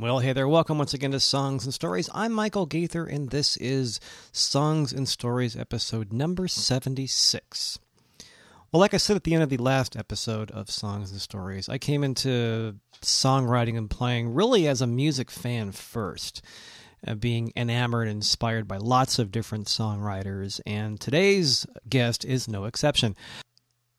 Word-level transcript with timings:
Well, 0.00 0.20
hey 0.20 0.32
there. 0.32 0.46
Welcome 0.46 0.78
once 0.78 0.94
again 0.94 1.10
to 1.10 1.18
Songs 1.18 1.64
and 1.64 1.74
Stories. 1.74 2.08
I'm 2.14 2.32
Michael 2.32 2.66
Gaither, 2.66 3.04
and 3.04 3.30
this 3.30 3.56
is 3.56 3.98
Songs 4.30 4.92
and 4.92 5.08
Stories 5.08 5.56
episode 5.56 6.12
number 6.12 6.46
76. 6.46 7.80
Well, 8.70 8.78
like 8.78 8.94
I 8.94 8.98
said 8.98 9.16
at 9.16 9.24
the 9.24 9.34
end 9.34 9.42
of 9.42 9.48
the 9.48 9.56
last 9.56 9.96
episode 9.96 10.52
of 10.52 10.70
Songs 10.70 11.10
and 11.10 11.20
Stories, 11.20 11.68
I 11.68 11.78
came 11.78 12.04
into 12.04 12.76
songwriting 13.02 13.76
and 13.76 13.90
playing 13.90 14.34
really 14.34 14.68
as 14.68 14.80
a 14.80 14.86
music 14.86 15.32
fan 15.32 15.72
first, 15.72 16.42
uh, 17.04 17.16
being 17.16 17.52
enamored 17.56 18.06
and 18.06 18.18
inspired 18.18 18.68
by 18.68 18.76
lots 18.76 19.18
of 19.18 19.32
different 19.32 19.66
songwriters, 19.66 20.60
and 20.64 21.00
today's 21.00 21.66
guest 21.88 22.24
is 22.24 22.46
no 22.46 22.66
exception. 22.66 23.16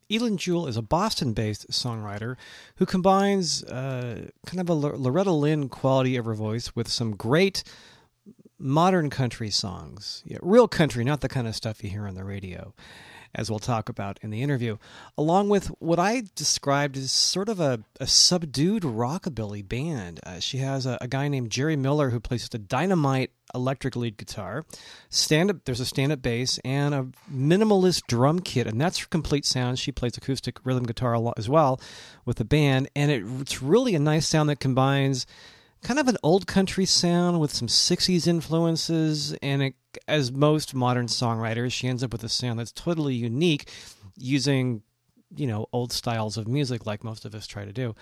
Eilen 0.09 0.37
Jewell 0.37 0.67
is 0.67 0.77
a 0.77 0.81
Boston 0.81 1.33
based 1.33 1.69
songwriter 1.69 2.35
who 2.75 2.85
combines 2.85 3.63
uh, 3.63 4.29
kind 4.45 4.59
of 4.59 4.69
a 4.69 4.73
Loretta 4.73 5.31
Lynn 5.31 5.69
quality 5.69 6.15
of 6.15 6.25
her 6.25 6.33
voice 6.33 6.75
with 6.75 6.87
some 6.87 7.15
great 7.15 7.63
modern 8.57 9.09
country 9.09 9.49
songs. 9.49 10.23
Yeah, 10.25 10.37
real 10.41 10.67
country, 10.67 11.03
not 11.03 11.21
the 11.21 11.29
kind 11.29 11.47
of 11.47 11.55
stuff 11.55 11.83
you 11.83 11.89
hear 11.89 12.07
on 12.07 12.15
the 12.15 12.23
radio 12.23 12.73
as 13.35 13.49
we'll 13.49 13.59
talk 13.59 13.89
about 13.89 14.19
in 14.21 14.29
the 14.29 14.41
interview, 14.41 14.77
along 15.17 15.49
with 15.49 15.67
what 15.79 15.99
I 15.99 16.23
described 16.35 16.97
as 16.97 17.11
sort 17.11 17.49
of 17.49 17.59
a, 17.59 17.83
a 17.99 18.07
subdued 18.07 18.83
rockabilly 18.83 19.67
band. 19.67 20.19
Uh, 20.23 20.39
she 20.39 20.57
has 20.57 20.85
a, 20.85 20.97
a, 20.99 21.07
guy 21.07 21.27
named 21.27 21.51
Jerry 21.51 21.75
Miller 21.75 22.09
who 22.09 22.19
plays 22.19 22.49
the 22.49 22.57
dynamite 22.57 23.31
electric 23.53 23.95
lead 23.95 24.17
guitar. 24.17 24.65
Stand 25.09 25.49
up, 25.49 25.57
there's 25.65 25.79
a 25.79 25.85
stand 25.85 26.11
up 26.11 26.21
bass 26.21 26.59
and 26.65 26.93
a 26.93 27.07
minimalist 27.31 28.07
drum 28.07 28.39
kit, 28.39 28.67
and 28.67 28.79
that's 28.79 28.99
her 28.99 29.07
complete 29.07 29.45
sound. 29.45 29.79
She 29.79 29.91
plays 29.91 30.17
acoustic 30.17 30.57
rhythm 30.63 30.85
guitar 30.85 31.17
as 31.37 31.49
well 31.49 31.79
with 32.25 32.37
the 32.37 32.45
band, 32.45 32.89
and 32.95 33.11
it, 33.11 33.23
it's 33.41 33.61
really 33.61 33.95
a 33.95 33.99
nice 33.99 34.27
sound 34.27 34.49
that 34.49 34.59
combines 34.59 35.25
kind 35.81 35.99
of 35.99 36.07
an 36.07 36.17
old 36.23 36.45
country 36.45 36.85
sound 36.85 37.39
with 37.39 37.53
some 37.53 37.67
60s 37.67 38.27
influences 38.27 39.33
and 39.41 39.61
it, 39.63 39.75
as 40.07 40.31
most 40.31 40.75
modern 40.75 41.07
songwriters 41.07 41.71
she 41.71 41.87
ends 41.87 42.03
up 42.03 42.11
with 42.11 42.23
a 42.23 42.29
sound 42.29 42.59
that's 42.59 42.71
totally 42.71 43.15
unique 43.15 43.69
using 44.17 44.81
you 45.35 45.47
know 45.47 45.67
old 45.71 45.93
styles 45.93 46.37
of 46.37 46.47
music 46.47 46.85
like 46.85 47.03
most 47.03 47.23
of 47.23 47.33
us 47.33 47.47
try 47.47 47.63
to 47.63 47.71
do 47.71 47.95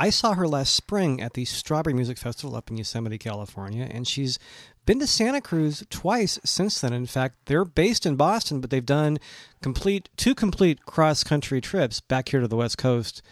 i 0.00 0.10
saw 0.10 0.34
her 0.34 0.48
last 0.48 0.74
spring 0.74 1.20
at 1.20 1.34
the 1.34 1.44
strawberry 1.44 1.94
music 1.94 2.18
festival 2.18 2.56
up 2.56 2.70
in 2.70 2.76
yosemite 2.76 3.18
california 3.18 3.86
and 3.90 4.08
she's 4.08 4.38
been 4.86 4.98
to 4.98 5.06
santa 5.06 5.40
cruz 5.40 5.84
twice 5.90 6.40
since 6.44 6.80
then 6.80 6.92
in 6.92 7.06
fact 7.06 7.36
they're 7.44 7.64
based 7.64 8.04
in 8.04 8.16
boston 8.16 8.60
but 8.60 8.70
they've 8.70 8.86
done 8.86 9.18
complete 9.62 10.08
two 10.16 10.34
complete 10.34 10.84
cross 10.84 11.22
country 11.22 11.60
trips 11.60 12.00
back 12.00 12.30
here 12.30 12.40
to 12.40 12.48
the 12.48 12.56
west 12.56 12.76
coast 12.76 13.22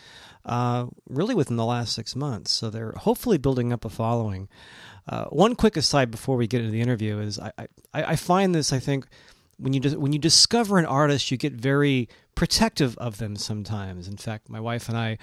uh, 0.48 0.86
really 1.08 1.34
within 1.34 1.56
the 1.56 1.64
last 1.64 1.94
six 1.94 2.16
months. 2.16 2.50
So 2.50 2.70
they're 2.70 2.92
hopefully 2.92 3.38
building 3.38 3.72
up 3.72 3.84
a 3.84 3.90
following. 3.90 4.48
Uh, 5.06 5.26
one 5.26 5.54
quick 5.54 5.76
aside 5.76 6.10
before 6.10 6.36
we 6.36 6.46
get 6.46 6.60
into 6.60 6.72
the 6.72 6.80
interview 6.80 7.18
is 7.18 7.38
I, 7.38 7.52
I, 7.58 7.66
I 7.94 8.16
find 8.16 8.54
this, 8.54 8.72
I 8.72 8.78
think, 8.78 9.06
when 9.58 9.72
you, 9.72 9.80
when 9.98 10.12
you 10.12 10.18
discover 10.18 10.78
an 10.78 10.86
artist, 10.86 11.30
you 11.30 11.36
get 11.36 11.52
very 11.52 12.08
protective 12.34 12.96
of 12.98 13.18
them 13.18 13.36
sometimes. 13.36 14.08
In 14.08 14.16
fact, 14.16 14.48
my 14.48 14.60
wife 14.60 14.88
and 14.88 14.96
I 14.96 15.18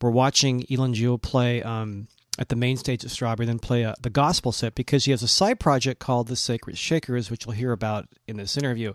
were 0.00 0.10
watching 0.10 0.62
Eilen 0.62 0.92
Jewell 0.92 1.18
play 1.18 1.62
um, 1.62 2.08
at 2.38 2.48
the 2.48 2.56
main 2.56 2.76
stage 2.76 3.04
at 3.04 3.10
Strawberry, 3.10 3.46
then 3.46 3.58
play 3.58 3.84
uh, 3.84 3.94
the 4.00 4.10
gospel 4.10 4.52
set 4.52 4.74
because 4.74 5.02
she 5.02 5.10
has 5.12 5.22
a 5.22 5.28
side 5.28 5.60
project 5.60 6.00
called 6.00 6.28
the 6.28 6.36
Sacred 6.36 6.76
Shakers, 6.76 7.30
which 7.30 7.46
you'll 7.46 7.54
hear 7.54 7.72
about 7.72 8.06
in 8.26 8.36
this 8.36 8.56
interview 8.56 8.92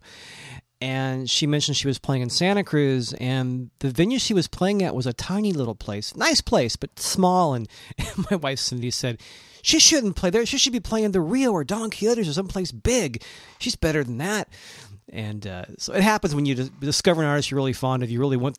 and 0.81 1.29
she 1.29 1.45
mentioned 1.45 1.75
she 1.75 1.87
was 1.87 1.99
playing 1.99 2.21
in 2.21 2.29
Santa 2.29 2.63
Cruz, 2.63 3.13
and 3.13 3.69
the 3.79 3.89
venue 3.89 4.17
she 4.17 4.33
was 4.33 4.47
playing 4.47 4.81
at 4.81 4.95
was 4.95 5.05
a 5.05 5.13
tiny 5.13 5.51
little 5.51 5.75
place, 5.75 6.15
nice 6.15 6.41
place, 6.41 6.75
but 6.75 6.97
small. 6.99 7.53
And, 7.53 7.67
and 7.97 8.25
my 8.31 8.37
wife 8.37 8.59
Cindy 8.59 8.91
said, 8.91 9.19
"She 9.61 9.79
shouldn't 9.79 10.15
play 10.15 10.29
there. 10.29 10.45
She 10.45 10.57
should 10.57 10.73
be 10.73 10.79
playing 10.79 11.11
the 11.11 11.21
Rio 11.21 11.51
or 11.51 11.63
Don 11.63 11.89
Quixote's 11.89 12.29
or 12.29 12.33
someplace 12.33 12.71
big. 12.71 13.23
She's 13.59 13.75
better 13.75 14.03
than 14.03 14.19
that." 14.19 14.47
And 15.11 15.45
uh, 15.47 15.65
so 15.77 15.93
it 15.93 16.03
happens 16.03 16.35
when 16.35 16.45
you 16.45 16.55
discover 16.79 17.21
an 17.21 17.27
artist 17.27 17.51
you're 17.51 17.57
really 17.57 17.73
fond 17.73 18.03
of. 18.03 18.09
You 18.09 18.19
really 18.19 18.37
want 18.37 18.57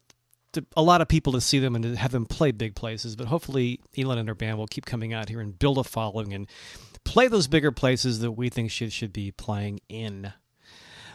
to, 0.52 0.64
a 0.76 0.82
lot 0.82 1.00
of 1.00 1.08
people 1.08 1.32
to 1.32 1.40
see 1.40 1.58
them 1.58 1.74
and 1.74 1.84
to 1.84 1.96
have 1.96 2.12
them 2.12 2.26
play 2.26 2.52
big 2.52 2.74
places. 2.74 3.16
But 3.16 3.28
hopefully, 3.28 3.80
Eilen 3.96 4.18
and 4.18 4.28
her 4.28 4.34
band 4.34 4.58
will 4.58 4.66
keep 4.66 4.86
coming 4.86 5.12
out 5.12 5.28
here 5.28 5.40
and 5.40 5.58
build 5.58 5.78
a 5.78 5.84
following 5.84 6.32
and 6.32 6.48
play 7.04 7.28
those 7.28 7.48
bigger 7.48 7.72
places 7.72 8.20
that 8.20 8.32
we 8.32 8.48
think 8.48 8.70
she 8.70 8.88
should 8.90 9.12
be 9.12 9.30
playing 9.30 9.80
in. 9.88 10.32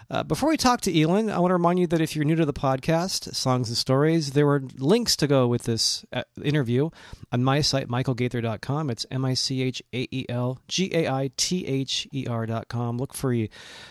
Uh, 0.08 0.22
before 0.22 0.50
we 0.50 0.58
talk 0.58 0.82
to 0.82 0.94
Eilen, 0.94 1.32
I 1.32 1.40
want 1.40 1.50
to 1.50 1.56
remind 1.56 1.80
you 1.80 1.88
that 1.88 2.00
if 2.00 2.16
you're 2.16 2.26
new 2.26 2.36
to 2.36 2.46
the 2.46 2.54
podcast, 2.54 3.34
Songs 3.34 3.70
and 3.70 3.78
Stories, 3.78 4.32
there 4.32 4.46
were 4.46 4.62
links 4.78 5.16
to 5.16 5.26
go 5.26 5.48
with 5.48 5.64
this 5.64 6.06
uh, 6.14 6.22
interview 6.44 6.92
on 7.32 7.44
my 7.44 7.62
site, 7.62 7.88
michaelgaither.com. 7.88 8.92
It's 8.92 9.06
M 9.10 9.26
I 9.26 9.34
C 9.34 9.64
H 9.64 9.82
A 9.94 10.08
E 10.12 10.26
L 10.30 10.60
G 10.68 10.92
A 10.94 11.12
I 11.12 11.32
T 11.38 11.66
H 11.66 12.08
E 12.12 12.28
R.com. 12.28 13.00
Look 13.00 13.16
for 13.16 13.36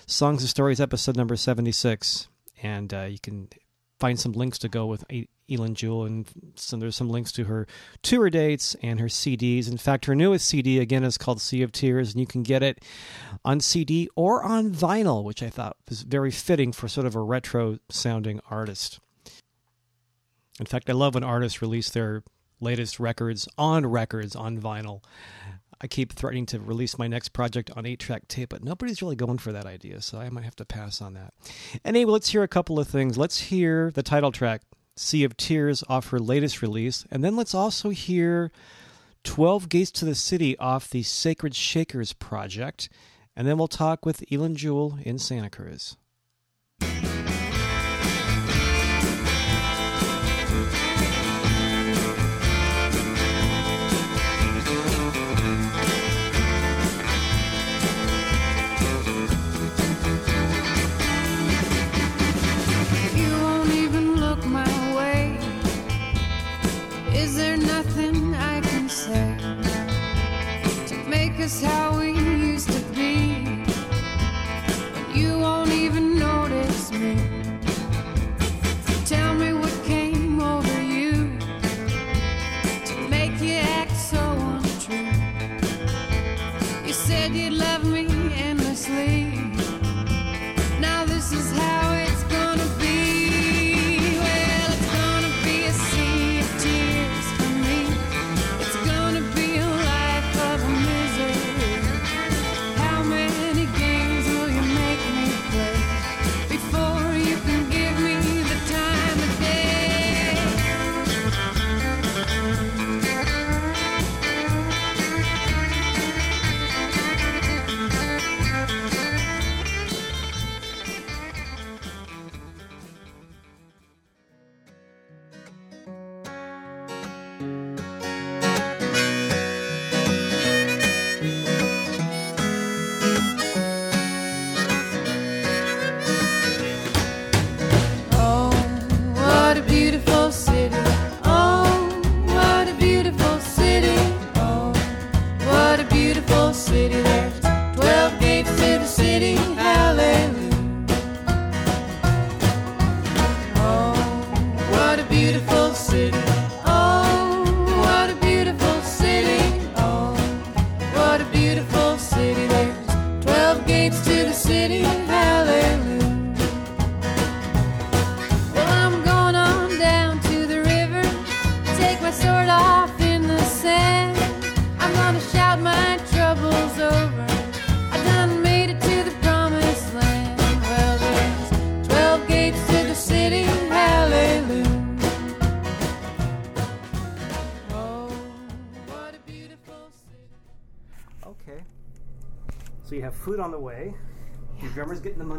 Songs 0.06 0.42
and 0.42 0.48
Stories 0.48 0.80
episode 0.80 1.16
number 1.16 1.34
76, 1.34 2.28
and 2.62 2.94
uh, 2.94 3.02
you 3.02 3.18
can 3.18 3.48
find 3.98 4.18
some 4.18 4.32
links 4.32 4.58
to 4.58 4.68
go 4.68 4.86
with 4.86 5.04
Eilen 5.08 5.74
Jewell, 5.74 6.04
and 6.04 6.26
some, 6.56 6.80
there's 6.80 6.96
some 6.96 7.10
links 7.10 7.32
to 7.32 7.44
her 7.44 7.66
tour 8.02 8.30
dates 8.30 8.74
and 8.82 9.00
her 9.00 9.06
CDs. 9.06 9.70
In 9.70 9.76
fact, 9.76 10.06
her 10.06 10.14
newest 10.14 10.46
CD 10.46 10.78
again 10.78 11.04
is 11.04 11.18
called 11.18 11.40
Sea 11.40 11.62
of 11.62 11.72
Tears, 11.72 12.12
and 12.12 12.20
you 12.20 12.26
can 12.26 12.42
get 12.42 12.62
it 12.62 12.84
on 13.44 13.60
CD 13.60 14.08
or 14.16 14.42
on 14.42 14.72
vinyl, 14.72 15.22
which 15.22 15.42
I 15.42 15.50
thought 15.50 15.76
was 15.88 16.02
very 16.02 16.30
fitting 16.30 16.72
for 16.72 16.88
sort 16.88 17.06
of 17.06 17.14
a 17.14 17.20
retro 17.20 17.78
sounding 17.88 18.40
artist. 18.50 19.00
In 20.60 20.66
fact, 20.66 20.88
I 20.88 20.92
love 20.92 21.14
when 21.14 21.24
artists 21.24 21.60
release 21.60 21.90
their 21.90 22.22
latest 22.60 22.98
records 23.00 23.48
on 23.58 23.86
records 23.86 24.34
on 24.36 24.58
vinyl. 24.60 25.02
I 25.84 25.86
keep 25.86 26.14
threatening 26.14 26.46
to 26.46 26.60
release 26.60 26.96
my 26.96 27.08
next 27.08 27.34
project 27.34 27.70
on 27.76 27.84
8 27.84 27.98
track 27.98 28.26
tape, 28.26 28.48
but 28.48 28.64
nobody's 28.64 29.02
really 29.02 29.16
going 29.16 29.36
for 29.36 29.52
that 29.52 29.66
idea, 29.66 30.00
so 30.00 30.18
I 30.18 30.30
might 30.30 30.44
have 30.44 30.56
to 30.56 30.64
pass 30.64 31.02
on 31.02 31.12
that. 31.12 31.34
Anyway, 31.84 32.10
let's 32.10 32.30
hear 32.30 32.42
a 32.42 32.48
couple 32.48 32.78
of 32.78 32.88
things. 32.88 33.18
Let's 33.18 33.38
hear 33.38 33.90
the 33.90 34.02
title 34.02 34.32
track, 34.32 34.62
Sea 34.96 35.24
of 35.24 35.36
Tears, 35.36 35.84
off 35.86 36.08
her 36.08 36.18
latest 36.18 36.62
release, 36.62 37.04
and 37.10 37.22
then 37.22 37.36
let's 37.36 37.54
also 37.54 37.90
hear 37.90 38.50
12 39.24 39.68
Gates 39.68 39.90
to 39.90 40.06
the 40.06 40.14
City 40.14 40.56
off 40.56 40.88
the 40.88 41.02
Sacred 41.02 41.54
Shakers 41.54 42.14
project, 42.14 42.88
and 43.36 43.46
then 43.46 43.58
we'll 43.58 43.68
talk 43.68 44.06
with 44.06 44.24
Eilen 44.30 44.54
Jewell 44.54 44.98
in 45.02 45.18
Santa 45.18 45.50
Cruz. 45.50 45.98
Us 71.44 71.60
how 71.60 71.93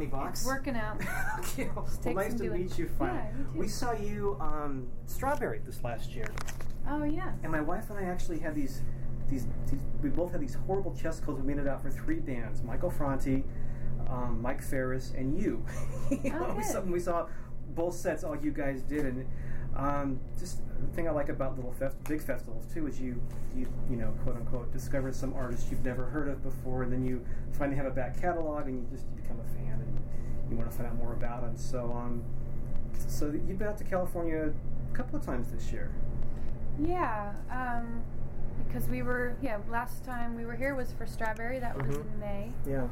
the 0.09 0.15
money 0.15 0.27
box. 0.27 0.45
Working 0.45 0.75
out. 0.75 1.01
okay. 1.39 1.69
Well, 1.75 1.87
nice 2.13 2.33
to 2.35 2.49
meet 2.49 2.77
you 2.77 2.87
finally. 2.97 3.19
Yeah, 3.19 3.37
you 3.53 3.59
we 3.59 3.67
saw 3.67 3.91
you 3.93 4.37
um, 4.39 4.87
Strawberry 5.05 5.59
this 5.65 5.83
last 5.83 6.11
year, 6.15 6.27
Oh 6.87 7.03
yeah. 7.03 7.31
and 7.43 7.51
my 7.51 7.61
wife 7.61 7.89
and 7.89 7.99
I 7.99 8.03
actually 8.03 8.39
had 8.39 8.55
these, 8.55 8.81
these, 9.29 9.47
these 9.69 9.79
we 10.01 10.09
both 10.09 10.31
had 10.31 10.41
these 10.41 10.55
horrible 10.67 10.95
chest 10.95 11.25
colds. 11.25 11.41
We 11.41 11.47
made 11.47 11.61
it 11.61 11.67
out 11.67 11.81
for 11.81 11.89
three 11.89 12.19
bands: 12.19 12.63
Michael 12.63 12.89
Franti, 12.91 13.43
um, 14.09 14.41
Mike 14.41 14.61
Farris, 14.61 15.13
and 15.17 15.39
you. 15.39 15.65
You 16.23 16.31
know, 16.31 16.47
Oh, 16.51 16.55
we, 16.55 16.63
saw, 16.63 16.81
we 16.81 16.99
saw 16.99 17.27
both 17.73 17.95
sets. 17.95 18.23
All 18.23 18.35
you 18.37 18.51
guys 18.51 18.81
did, 18.83 19.05
and 19.05 19.25
um, 19.75 20.19
just 20.39 20.61
the 20.79 20.87
thing 20.95 21.07
I 21.07 21.11
like 21.11 21.29
about 21.29 21.55
little 21.55 21.71
fest- 21.73 22.01
big 22.05 22.21
festivals 22.21 22.65
too 22.73 22.87
is 22.87 22.99
you, 22.99 23.21
you, 23.55 23.67
you 23.89 23.95
know, 23.97 24.13
quote 24.23 24.35
unquote, 24.37 24.71
discover 24.71 25.11
some 25.11 25.33
artists 25.33 25.69
you've 25.71 25.83
never 25.85 26.05
heard 26.05 26.27
of 26.29 26.41
before, 26.43 26.83
and 26.83 26.91
then 26.91 27.05
you 27.05 27.25
finally 27.53 27.77
have 27.77 27.85
a 27.85 27.91
back 27.91 28.19
catalog, 28.19 28.67
and 28.67 28.79
you 28.79 28.87
just 28.91 29.05
you 29.15 29.21
become 29.21 29.39
a 29.39 29.47
fan, 29.55 29.79
and 29.81 29.99
you 30.49 30.57
want 30.57 30.69
to 30.69 30.75
find 30.77 30.87
out 30.89 30.95
more 30.95 31.13
about 31.13 31.41
them. 31.41 31.55
So, 31.57 31.91
um, 31.93 32.23
so 33.07 33.25
you've 33.27 33.57
been 33.59 33.67
out 33.67 33.77
to 33.79 33.83
California 33.83 34.51
a 34.91 34.95
couple 34.95 35.17
of 35.19 35.25
times 35.25 35.51
this 35.51 35.71
year. 35.71 35.91
Yeah. 36.79 37.33
Um, 37.51 38.03
because 38.67 38.87
we 38.87 39.01
were 39.01 39.35
yeah 39.41 39.57
last 39.69 40.05
time 40.05 40.33
we 40.35 40.45
were 40.45 40.55
here 40.55 40.75
was 40.75 40.93
for 40.93 41.05
strawberry 41.05 41.59
that 41.59 41.75
was 41.77 41.97
Mhm. 41.97 42.13
in 42.13 42.19
May 42.19 42.51
Yeah. 42.65 42.87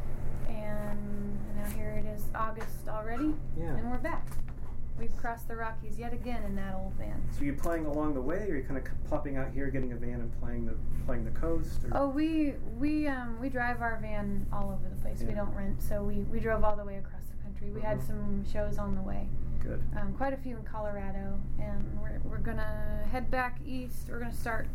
and 0.49 1.37
now 1.55 1.63
here 1.73 1.91
it 1.91 2.05
is 2.05 2.25
August 2.35 2.89
already 2.89 3.33
Yeah. 3.57 3.75
and 3.75 3.89
we're 3.89 3.97
back. 3.97 4.27
We've 4.99 5.15
crossed 5.17 5.47
the 5.47 5.55
Rockies 5.55 5.97
yet 5.99 6.13
again 6.13 6.43
in 6.43 6.55
that 6.55 6.75
old 6.75 6.93
van. 6.93 7.21
So 7.37 7.43
you're 7.43 7.55
playing 7.55 7.85
along 7.85 8.13
the 8.13 8.21
way, 8.21 8.37
or 8.49 8.55
you're 8.55 8.61
kind 8.63 8.77
of 8.77 8.85
popping 9.09 9.37
out 9.37 9.51
here, 9.51 9.67
getting 9.69 9.91
a 9.91 9.95
van, 9.95 10.21
and 10.21 10.39
playing 10.39 10.65
the 10.65 10.75
playing 11.05 11.25
the 11.25 11.31
coast? 11.31 11.83
Or? 11.85 11.89
Oh, 11.97 12.07
we 12.09 12.53
we 12.77 13.07
um 13.07 13.37
we 13.41 13.49
drive 13.49 13.81
our 13.81 13.97
van 14.01 14.45
all 14.53 14.71
over 14.71 14.87
the 14.93 15.01
place. 15.01 15.21
We 15.21 15.33
don't 15.33 15.53
rent, 15.55 15.81
so 15.81 16.03
we 16.03 16.19
we 16.31 16.39
drove 16.39 16.63
all 16.63 16.75
the 16.75 16.85
way 16.85 16.97
across 16.97 17.23
the 17.25 17.43
country. 17.43 17.69
We 17.71 17.81
had 17.81 17.99
Mhm. 17.99 18.07
some 18.07 18.45
shows 18.45 18.77
on 18.77 18.95
the 18.95 19.01
way, 19.01 19.27
good. 19.61 19.81
um, 19.99 20.13
quite 20.13 20.33
a 20.33 20.37
few 20.37 20.55
in 20.57 20.63
Colorado, 20.63 21.39
and 21.59 21.99
we're 22.01 22.19
we're 22.23 22.37
gonna 22.37 23.03
head 23.11 23.29
back 23.31 23.59
east. 23.65 24.07
We're 24.09 24.19
gonna 24.19 24.31
start 24.31 24.67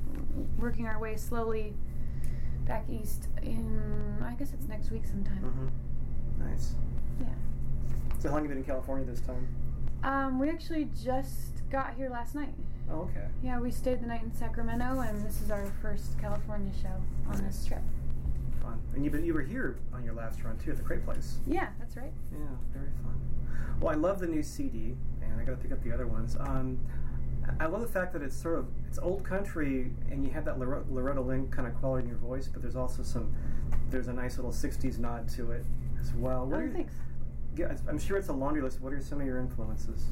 working 0.59 0.87
our 0.87 0.99
way 0.99 1.17
slowly 1.17 1.75
back 2.67 2.85
east 2.91 3.29
in 3.43 4.19
I 4.23 4.35
guess 4.35 4.53
it's 4.53 4.67
next 4.69 4.91
week 4.91 5.07
sometime. 5.07 5.43
Mm-hmm. 5.43 6.51
Nice. 6.51 6.75
Yeah. 7.21 7.27
So 8.19 8.29
how 8.29 8.35
long 8.35 8.43
have 8.43 8.45
you 8.45 8.49
been 8.49 8.59
in 8.59 8.65
California 8.65 9.07
this 9.07 9.21
time? 9.21 9.47
Um, 10.03 10.39
we 10.39 10.49
actually 10.49 10.89
just 11.03 11.69
got 11.71 11.95
here 11.95 12.09
last 12.11 12.35
night. 12.35 12.55
Oh, 12.91 13.01
okay. 13.03 13.27
Yeah, 13.43 13.61
we 13.61 13.71
stayed 13.71 14.01
the 14.03 14.07
night 14.07 14.23
in 14.23 14.33
Sacramento, 14.33 15.01
and 15.01 15.25
this 15.27 15.43
is 15.43 15.51
our 15.51 15.67
first 15.83 16.19
California 16.19 16.73
show 16.81 16.95
on 17.31 17.45
this 17.45 17.67
trip. 17.67 17.83
Fun. 18.63 18.81
And 18.95 19.05
you 19.05 19.11
you 19.21 19.35
were 19.35 19.43
here 19.43 19.77
on 19.93 20.05
your 20.05 20.15
last 20.15 20.43
run 20.43 20.57
too 20.59 20.71
at 20.71 20.77
the 20.79 20.83
Crepe 20.83 21.05
Place. 21.05 21.39
Yeah, 21.47 21.69
that's 21.79 21.97
right. 21.97 22.13
Yeah, 22.33 22.39
very 22.73 22.91
fun. 23.03 23.21
Well, 23.81 23.91
I 23.93 23.97
love 23.97 24.19
the 24.21 24.27
new 24.27 24.43
CD, 24.43 24.97
and 25.23 25.41
I 25.41 25.45
got 25.45 25.53
to 25.53 25.57
pick 25.59 25.73
up 25.73 25.83
the 25.83 25.93
other 25.93 26.07
ones. 26.07 26.37
Um, 26.41 26.79
I 27.61 27.67
love 27.67 27.81
the 27.83 27.89
fact 27.89 28.13
that 28.15 28.23
it's 28.23 28.37
sort 28.37 28.59
of 28.59 28.67
it's 28.89 28.99
old 28.99 29.25
country, 29.25 29.91
and 30.11 30.25
you 30.25 30.31
have 30.31 30.45
that 30.47 30.59
Lore- 30.59 30.85
Loretta 30.91 31.21
Lynn 31.21 31.49
kind 31.51 31.69
of 31.69 31.75
quality 31.77 32.05
in 32.05 32.09
your 32.09 32.19
voice, 32.19 32.49
but 32.49 32.63
there's 32.63 32.77
also 32.77 33.03
some 33.03 33.35
there's 33.91 34.09
a 34.09 34.13
nice 34.13 34.37
little 34.37 34.53
'60s 34.53 34.99
nod 34.99 35.29
to 35.31 35.51
it 35.53 35.65
as 36.01 36.13
well. 36.15 36.47
What 36.47 36.57
are 36.57 36.63
Oh, 36.63 36.65
your- 36.65 36.73
thanks. 36.75 36.95
Yeah, 37.59 37.75
I'm 37.89 37.99
sure 37.99 38.17
it's 38.17 38.29
a 38.29 38.33
laundry 38.33 38.63
list. 38.63 38.81
What 38.81 38.93
are 38.93 39.01
some 39.01 39.21
of 39.21 39.27
your 39.27 39.41
influences? 39.41 40.05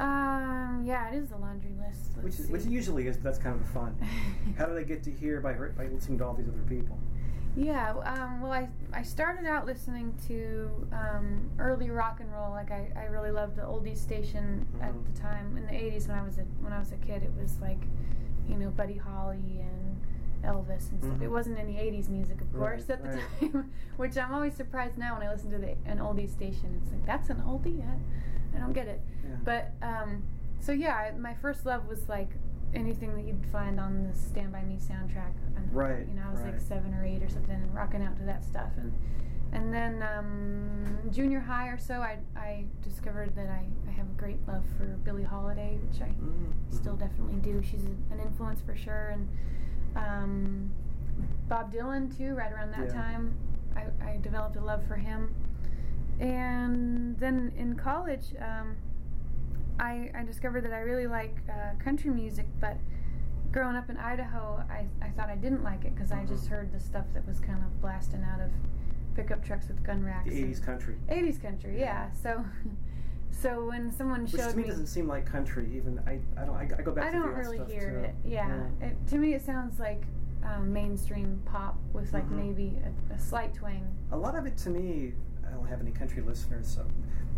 Um, 0.00 0.82
yeah, 0.84 1.08
it 1.10 1.14
is 1.16 1.28
the 1.28 1.36
laundry 1.36 1.70
list. 1.78 2.10
Let's 2.16 2.24
Which, 2.24 2.34
see. 2.46 2.52
which 2.52 2.62
it 2.62 2.70
usually 2.70 3.06
is, 3.06 3.16
but 3.16 3.24
that's 3.24 3.38
kind 3.38 3.60
of 3.60 3.66
fun. 3.68 3.96
How 4.58 4.66
did 4.66 4.76
I 4.76 4.82
get 4.82 5.02
to 5.04 5.10
here 5.10 5.40
by 5.40 5.52
hear- 5.54 5.74
by 5.76 5.86
listening 5.86 6.18
to 6.18 6.24
all 6.26 6.34
these 6.34 6.48
other 6.48 6.64
people? 6.68 6.98
yeah, 7.56 7.90
um, 8.04 8.40
well, 8.40 8.52
I, 8.52 8.68
I 8.92 9.02
started 9.02 9.44
out 9.46 9.66
listening 9.66 10.14
to 10.28 10.70
um, 10.92 11.48
early 11.58 11.90
rock 11.90 12.20
and 12.20 12.30
roll. 12.32 12.50
Like 12.50 12.70
I, 12.70 12.90
I 12.96 13.04
really 13.06 13.30
loved 13.32 13.56
the 13.56 13.62
oldies 13.62 13.96
station 13.98 14.66
at 14.80 14.92
Mhm. 14.92 15.14
the 15.14 15.20
time 15.20 15.56
in 15.56 15.64
the 15.66 15.72
'80s 15.72 16.06
when 16.08 16.18
I 16.18 16.22
was 16.22 16.38
a 16.38 16.42
when 16.60 16.72
I 16.72 16.78
was 16.78 16.92
a 16.92 16.96
kid. 16.96 17.22
It 17.22 17.32
was 17.40 17.58
like, 17.60 17.80
you 18.48 18.56
know, 18.56 18.70
Buddy 18.70 18.96
Holly 18.96 19.60
and 19.60 19.77
Elvis 20.42 20.90
and 20.90 21.02
stuff. 21.02 21.18
Mhm. 21.18 21.22
It 21.22 21.30
wasn't 21.30 21.58
any 21.58 21.76
'80s 21.78 22.08
music, 22.08 22.40
of 22.40 22.54
Right, 22.54 22.60
course, 22.78 22.90
at 22.90 23.02
the 23.02 23.08
right. 23.10 23.52
time. 23.52 23.72
Which 23.96 24.16
I'm 24.16 24.32
always 24.32 24.54
surprised 24.54 24.96
now 24.98 25.18
when 25.18 25.26
I 25.26 25.30
listen 25.32 25.50
to 25.50 25.58
the, 25.58 25.76
an 25.86 25.98
oldie 25.98 26.28
station. 26.30 26.80
It's 26.82 26.92
like 26.92 27.04
that's 27.06 27.30
an 27.30 27.38
oldie. 27.46 27.82
I, 27.86 28.56
I 28.56 28.60
don't 28.60 28.72
get 28.72 28.86
it. 28.88 29.00
Yeah. 29.24 29.36
But 29.44 29.72
um, 29.82 30.22
so 30.60 30.72
yeah, 30.72 30.94
I- 30.94 31.18
my 31.18 31.34
first 31.34 31.66
love 31.66 31.86
was 31.88 32.08
like 32.08 32.30
anything 32.74 33.14
that 33.16 33.24
you'd 33.24 33.46
find 33.46 33.80
on 33.80 34.06
the 34.06 34.14
Stand 34.14 34.52
by 34.52 34.62
Me 34.62 34.76
soundtrack. 34.76 35.32
And, 35.56 35.72
Right, 35.72 36.06
You 36.06 36.14
know, 36.14 36.22
I 36.28 36.30
was 36.30 36.40
right. 36.40 36.52
like 36.52 36.60
seven 36.60 36.92
or 36.94 37.04
eight 37.04 37.22
or 37.22 37.28
something, 37.28 37.54
and 37.54 37.74
rocking 37.74 38.02
out 38.02 38.16
to 38.18 38.22
that 38.24 38.44
stuff. 38.44 38.70
And 38.76 38.92
and 39.50 39.72
then 39.72 40.02
um, 40.02 40.98
junior 41.10 41.40
high 41.40 41.68
or 41.68 41.78
so, 41.78 41.94
I 42.02 42.18
I 42.36 42.66
discovered 42.82 43.34
that 43.34 43.48
I, 43.48 43.64
I 43.88 43.92
have 43.92 44.06
a 44.06 44.12
great 44.18 44.46
love 44.46 44.62
for 44.76 44.84
Billie 45.04 45.22
Holiday, 45.22 45.78
which 45.90 46.02
I 46.02 46.08
Mhm. 46.08 46.52
still 46.70 46.96
definitely 46.96 47.36
do. 47.36 47.62
She's 47.62 47.84
an 47.86 48.20
influence 48.22 48.60
for 48.60 48.76
sure. 48.76 49.08
And 49.08 49.26
um, 49.98 50.70
Bob 51.48 51.72
Dylan 51.72 52.16
too. 52.16 52.34
Right 52.34 52.52
around 52.52 52.70
that 52.72 52.86
Yeah. 52.88 52.92
time, 53.02 53.34
I, 53.76 53.84
I 54.04 54.16
developed 54.22 54.56
a 54.56 54.60
love 54.60 54.86
for 54.86 54.96
him. 54.96 55.34
And 56.20 57.16
then 57.18 57.52
in 57.56 57.74
college, 57.76 58.34
um, 58.40 58.76
I, 59.78 60.10
I 60.14 60.24
discovered 60.24 60.62
that 60.64 60.72
I 60.72 60.80
really 60.80 61.06
like 61.06 61.36
uh, 61.48 61.74
country 61.82 62.10
music, 62.10 62.46
but 62.60 62.76
growing 63.52 63.76
up 63.76 63.88
in 63.88 63.96
Idaho, 63.96 64.62
I, 64.68 64.86
I 65.04 65.10
thought 65.10 65.28
I 65.30 65.36
didn't 65.36 65.62
like 65.62 65.84
it 65.84 65.94
because 65.94 66.10
I 66.12 66.24
just 66.24 66.46
Mhm. 66.46 66.50
heard 66.50 66.72
the 66.72 66.80
stuff 66.80 67.04
that 67.14 67.26
was 67.26 67.38
kind 67.40 67.62
of 67.62 67.80
blasting 67.80 68.24
out 68.24 68.40
of 68.40 68.50
pickup 69.14 69.44
trucks 69.44 69.68
with 69.68 69.82
gun 69.84 70.04
racks. 70.04 70.28
The 70.28 70.42
80s 70.42 70.60
country. 70.64 70.96
80s 71.08 71.38
country, 71.40 71.78
yeah. 71.78 72.10
So, 72.12 72.44
so 73.30 73.66
when 73.66 73.92
someone 73.92 74.22
Which 74.22 74.32
showed 74.32 74.50
to 74.50 74.56
me 74.56 74.62
me, 74.64 74.68
doesn't 74.68 74.86
seem 74.88 75.06
like 75.06 75.24
country. 75.26 75.70
Even 75.76 76.00
I, 76.06 76.18
I 76.40 76.44
don't. 76.44 76.56
I, 76.56 76.62
I 76.78 76.82
go 76.82 76.92
back. 76.92 77.04
I 77.04 77.10
to 77.12 77.18
don't 77.18 77.34
really 77.34 77.58
hear 77.66 77.90
too. 77.90 77.96
it. 77.98 78.14
Yeah, 78.24 78.66
It, 78.80 78.96
to 79.08 79.16
me 79.16 79.34
it 79.34 79.44
sounds 79.44 79.78
like 79.78 80.02
um, 80.44 80.72
mainstream 80.72 81.40
pop 81.44 81.76
with 81.92 82.12
like 82.12 82.28
Mhm. 82.28 82.46
maybe 82.46 82.78
a, 83.10 83.14
a 83.14 83.18
slight 83.18 83.54
twang. 83.54 83.86
A 84.12 84.16
lot 84.16 84.34
of 84.36 84.46
it 84.46 84.56
to 84.58 84.70
me. 84.70 85.12
I 85.46 85.50
don't 85.50 85.66
have 85.66 85.80
any 85.80 85.92
country 85.92 86.22
listeners, 86.22 86.66
so 86.68 86.84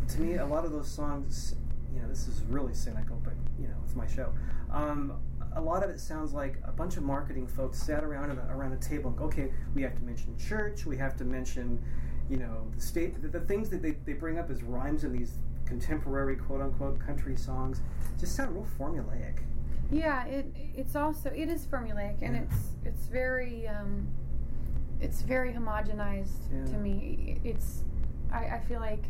to 0.09 0.21
me, 0.21 0.35
a 0.37 0.47
lot 0.47 0.65
of 0.65 0.73
those 0.73 0.89
songs. 0.91 1.55
You 1.95 2.01
know, 2.03 2.09
this 2.09 2.29
is 2.29 2.43
really 2.49 2.73
cynical, 2.75 3.21
but 3.25 3.35
you 3.61 3.67
know, 3.69 3.75
it's 3.85 3.95
my 3.97 4.07
show. 4.07 4.33
Um, 4.73 5.15
a 5.57 5.61
lot 5.61 5.83
of 5.83 5.91
it 5.91 5.99
sounds 5.99 6.33
like 6.33 6.57
a 6.65 6.71
bunch 6.71 6.97
of 6.97 7.03
marketing 7.03 7.47
folks 7.49 7.83
sat 7.83 8.05
around 8.05 8.31
a, 8.31 8.55
around 8.55 8.73
a 8.73 8.77
table 8.77 9.09
and 9.11 9.19
go, 9.19 9.25
okay, 9.25 9.51
we 9.75 9.83
have 9.83 9.97
to 9.97 10.03
mention 10.05 10.37
church, 10.39 10.87
we 10.87 10.97
have 10.97 11.17
to 11.17 11.25
mention, 11.25 11.83
you 12.29 12.37
know, 12.37 12.69
the 12.77 12.81
state, 12.81 13.21
the, 13.21 13.27
the 13.27 13.41
things 13.41 13.69
that 13.71 13.83
they, 13.83 13.93
they 14.07 14.13
bring 14.13 14.39
up 14.39 14.49
as 14.49 14.63
rhymes 14.63 15.03
in 15.03 15.13
these 15.13 15.33
contemporary 15.71 16.37
quote 16.37 16.61
unquote 16.61 16.99
country 16.99 17.37
songs 17.37 17.81
just 18.19 18.35
sound 18.37 18.53
real 18.55 18.67
formulaic. 18.79 19.39
Yeah, 19.91 20.25
it 20.27 20.47
it's 20.77 20.95
also 20.97 21.31
it 21.31 21.49
is 21.49 21.65
formulaic 21.67 22.17
and 22.23 22.35
Yeah. 22.35 22.43
it's 22.43 22.61
it's 22.85 23.07
very 23.07 23.67
um, 23.69 24.07
it's 25.01 25.23
very 25.23 25.53
homogenized 25.53 26.41
Yeah. 26.53 26.73
to 26.73 26.77
me. 26.79 27.41
It's 27.45 27.85
I, 28.33 28.43
I 28.57 28.61
feel 28.69 28.81
like 28.81 29.05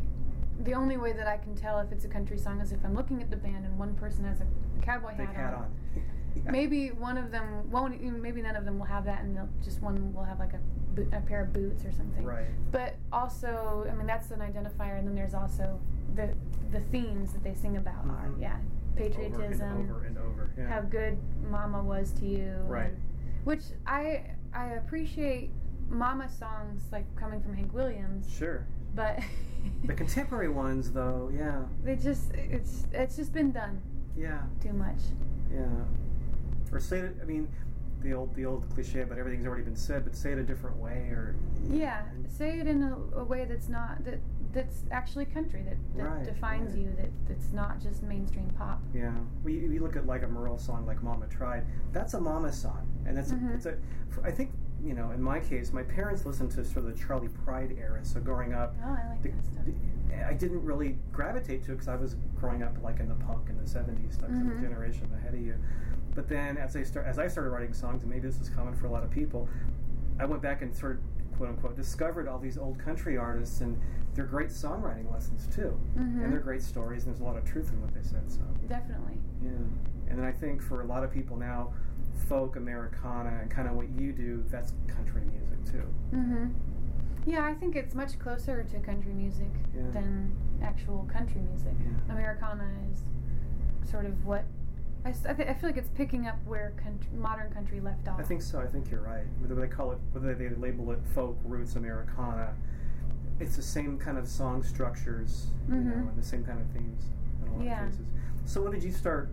the 0.63 0.73
only 0.73 0.97
way 0.97 1.13
that 1.13 1.27
I 1.27 1.37
can 1.37 1.55
tell 1.55 1.79
if 1.79 1.91
it's 1.91 2.05
a 2.05 2.07
country 2.07 2.37
song 2.37 2.61
is 2.61 2.71
if 2.71 2.79
I'm 2.85 2.93
looking 2.95 3.21
at 3.23 3.29
the 3.31 3.37
band 3.37 3.65
and 3.65 3.77
one 3.79 3.95
person 3.95 4.23
has 4.25 4.39
a 4.41 4.47
cowboy 4.81 5.15
Big 5.17 5.27
hat, 5.27 5.35
hat 5.35 5.53
on. 5.55 5.71
Yeah. 6.33 6.49
Maybe 6.49 6.91
one 6.91 7.17
of 7.17 7.29
them 7.29 7.69
won't. 7.69 8.01
Maybe 8.01 8.41
none 8.41 8.55
of 8.55 8.63
them 8.63 8.79
will 8.79 8.85
have 8.85 9.03
that, 9.03 9.21
and 9.21 9.35
they'll, 9.35 9.49
just 9.61 9.81
one 9.81 10.13
will 10.13 10.23
have 10.23 10.39
like 10.39 10.53
a, 10.53 11.17
a 11.17 11.19
pair 11.19 11.41
of 11.43 11.51
boots 11.51 11.83
or 11.83 11.91
something. 11.91 12.23
Right. 12.23 12.45
But 12.71 12.95
also, 13.11 13.85
I 13.91 13.93
mean, 13.95 14.07
that's 14.07 14.31
an 14.31 14.39
identifier, 14.39 14.97
and 14.97 15.05
then 15.05 15.13
there's 15.13 15.33
also 15.33 15.77
the 16.15 16.33
the 16.71 16.79
themes 16.79 17.33
that 17.33 17.43
they 17.43 17.53
sing 17.53 17.77
about 17.77 18.05
are 18.05 18.29
Mhm. 18.29 18.41
yeah, 18.41 18.57
patriotism, 18.95 19.71
Over 19.71 19.79
and 19.81 19.91
over 19.91 20.05
and 20.05 20.17
over. 20.17 20.49
Yeah. 20.57 20.67
how 20.69 20.81
good 20.81 21.17
Mama 21.49 21.83
was 21.83 22.11
to 22.13 22.25
you, 22.25 22.55
Right. 22.67 22.91
and- 22.91 22.97
which 23.43 23.63
I 23.85 24.35
I 24.53 24.65
appreciate 24.73 25.51
Mama 25.89 26.29
songs 26.29 26.87
like 26.91 27.13
coming 27.15 27.41
from 27.41 27.53
Hank 27.53 27.73
Williams, 27.73 28.29
Sure. 28.29 28.65
but 28.95 29.19
The 29.85 29.93
contemporary 29.93 30.49
ones, 30.49 30.91
though, 30.91 31.29
yeah, 31.33 31.63
they 31.83 31.95
just 31.95 32.33
it's 32.33 32.87
it's 32.93 33.15
just 33.15 33.31
been 33.33 33.51
done 33.51 33.81
yeah, 34.15 34.41
too 34.59 34.73
much. 34.73 35.01
yeah. 35.53 35.67
Or 36.71 36.79
say 36.79 36.99
it. 36.99 37.17
I 37.21 37.25
mean, 37.25 37.47
the 38.01 38.13
old 38.13 38.33
the 38.35 38.45
old 38.45 38.67
cliche, 38.73 39.03
but 39.03 39.17
everything's 39.19 39.45
already 39.45 39.63
been 39.63 39.75
said. 39.75 40.03
But 40.03 40.15
say 40.15 40.31
it 40.31 40.37
a 40.39 40.43
different 40.43 40.77
way, 40.77 41.09
or 41.11 41.35
Yeah, 41.69 42.03
say 42.27 42.59
it 42.59 42.67
in 42.67 42.81
a, 42.83 42.97
a 43.19 43.23
way 43.23 43.45
that's 43.45 43.69
not 43.69 44.03
that 44.05 44.19
that's 44.53 44.83
actually 44.91 45.25
country 45.25 45.61
that, 45.63 45.77
that 45.97 46.03
Right, 46.09 46.23
defines 46.25 46.71
right. 46.73 46.81
you 46.81 46.93
that 46.97 47.09
that's 47.27 47.51
not 47.53 47.79
just 47.81 48.03
mainstream 48.03 48.49
pop. 48.57 48.81
Yeah, 48.93 49.13
we, 49.43 49.59
we 49.67 49.79
look 49.79 49.95
at 49.95 50.05
like 50.05 50.23
a 50.23 50.27
Merle 50.27 50.57
song, 50.57 50.85
like 50.85 51.01
"Mama 51.03 51.27
Tried." 51.27 51.65
That's 51.93 52.13
a 52.13 52.19
Mama 52.21 52.51
song, 52.51 52.87
and 53.05 53.15
that's 53.17 53.31
Mhm. 53.31 53.51
a, 53.51 53.53
it's 53.53 53.65
a. 53.65 53.77
I 54.23 54.31
think 54.31 54.51
you 54.83 54.93
know, 54.95 55.11
in 55.11 55.21
my 55.21 55.39
case, 55.39 55.71
my 55.71 55.83
parents 55.83 56.25
listened 56.25 56.49
to 56.51 56.65
sort 56.65 56.85
of 56.87 56.95
the 56.97 56.99
Charley 57.05 57.27
Pride 57.29 57.77
era. 57.79 57.99
So 58.03 58.19
growing 58.19 58.53
up, 58.53 58.75
Oh, 58.83 58.87
I 58.89 59.09
like 59.09 59.21
the- 59.21 59.29
that 59.29 59.45
stuff. 59.45 59.65
the- 59.65 60.25
I 60.27 60.33
didn't 60.33 60.63
really 60.65 60.97
gravitate 61.13 61.63
to 61.65 61.71
it 61.71 61.75
because 61.75 61.87
I 61.87 61.95
was 61.95 62.15
growing 62.35 62.63
up 62.63 62.81
like 62.83 62.99
in 62.99 63.07
the 63.07 63.15
punk 63.15 63.49
in 63.49 63.57
the 63.57 63.63
'70s, 63.67 64.19
like 64.21 64.31
some 64.31 64.49
Mhm. 64.51 64.59
generation 64.61 65.07
ahead 65.15 65.33
of 65.35 65.39
you. 65.39 65.55
But 66.15 66.27
then, 66.27 66.57
as 66.57 66.75
I 66.75 66.83
start, 66.83 67.05
as 67.05 67.17
I 67.19 67.27
started 67.27 67.51
writing 67.51 67.73
songs, 67.73 68.01
and 68.03 68.11
maybe 68.11 68.27
this 68.27 68.39
is 68.41 68.49
common 68.49 68.73
for 68.73 68.87
a 68.87 68.89
lot 68.91 69.03
of 69.03 69.09
people, 69.11 69.47
I 70.19 70.25
went 70.25 70.41
back 70.41 70.61
and 70.61 70.75
sort 70.75 70.93
of 70.97 71.10
quote 71.37 71.49
unquote 71.49 71.75
discovered 71.75 72.27
all 72.27 72.39
these 72.39 72.57
old 72.57 72.77
country 72.79 73.17
artists 73.17 73.61
and 73.61 73.79
they're 74.13 74.25
great 74.25 74.49
songwriting 74.49 75.09
lessons 75.11 75.47
too, 75.55 75.77
Mhm. 75.95 76.23
and 76.23 76.33
they're 76.33 76.39
great 76.41 76.61
stories. 76.61 77.05
and 77.05 77.13
There's 77.13 77.21
a 77.21 77.23
lot 77.23 77.37
of 77.37 77.45
truth 77.45 77.71
in 77.71 77.81
what 77.81 77.93
they 77.93 78.03
said. 78.03 78.29
So 78.31 78.41
Definitely. 78.67 79.17
yeah, 79.41 79.49
and 80.09 80.19
then 80.19 80.25
I 80.25 80.31
think 80.31 80.61
for 80.61 80.81
a 80.81 80.85
lot 80.85 81.03
of 81.03 81.11
people 81.11 81.37
now, 81.37 81.71
folk 82.27 82.55
Americana 82.57 83.39
and 83.41 83.49
kind 83.49 83.67
of 83.67 83.75
what 83.75 83.89
you 83.89 84.11
do, 84.11 84.43
that's 84.49 84.73
country 84.87 85.21
music 85.25 85.63
too. 85.65 85.87
hmm 86.17 86.47
Yeah, 87.25 87.45
I 87.45 87.53
think 87.53 87.75
it's 87.75 87.93
much 87.93 88.17
closer 88.17 88.63
to 88.63 88.79
country 88.79 89.13
music 89.13 89.51
Yeah. 89.75 89.83
than 89.91 90.31
actual 90.61 91.03
country 91.11 91.39
music. 91.41 91.73
Yeah. 91.79 92.13
Americana 92.13 92.67
is 92.91 93.05
sort 93.89 94.05
of 94.07 94.25
what 94.25 94.43
I, 95.03 95.09
I, 95.09 95.13
thi- 95.33 95.45
I 95.49 95.53
feel 95.53 95.69
like 95.69 95.77
it's 95.77 95.89
picking 95.95 96.27
up 96.27 96.37
where 96.45 96.73
country, 96.81 97.09
modern 97.17 97.51
country 97.51 97.79
left 97.79 98.07
off. 98.07 98.19
I 98.19 98.23
think 98.23 98.41
so. 98.41 98.59
I 98.59 98.67
think 98.67 98.91
you're 98.91 99.01
right. 99.01 99.25
Whether 99.39 99.55
they 99.55 99.67
call 99.67 99.91
it, 99.91 99.97
whether 100.11 100.33
they 100.35 100.49
label 100.49 100.91
it 100.91 100.99
folk, 101.15 101.37
roots, 101.43 101.75
Americana, 101.75 102.53
it's 103.39 103.55
the 103.55 103.61
same 103.63 103.97
kind 103.97 104.17
of 104.19 104.27
song 104.27 104.61
structures, 104.61 105.47
you 105.67 105.75
know, 105.75 105.91
and 105.93 106.15
the 106.17 106.23
same 106.25 106.43
kind 106.43 106.59
of 106.61 106.67
themes 106.71 107.03
in 107.41 107.47
a 107.47 107.55
lot 107.55 107.65
Yeah. 107.65 107.85
of 107.85 107.89
cases. 107.91 108.05
So, 108.45 108.61
when 108.61 108.71
did 108.73 108.83
you 108.83 108.91
start 108.91 109.29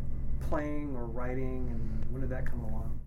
playing 0.48 0.96
or 0.96 1.04
writing, 1.04 1.68
and 1.70 2.06
when 2.12 2.22
did 2.22 2.30
that 2.30 2.46
come 2.46 2.60
along? 2.60 2.98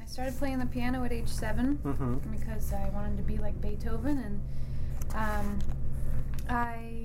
I 0.00 0.04
started 0.04 0.38
playing 0.38 0.60
the 0.60 0.66
piano 0.66 1.02
at 1.02 1.12
age 1.12 1.26
7 1.28 1.78
Mm-hmm. 1.78 2.30
because 2.30 2.72
I 2.72 2.88
wanted 2.90 3.16
to 3.16 3.22
be 3.24 3.38
like 3.38 3.60
Beethoven, 3.60 4.18
and 4.18 4.40
um, 5.16 5.58
I 6.48 6.95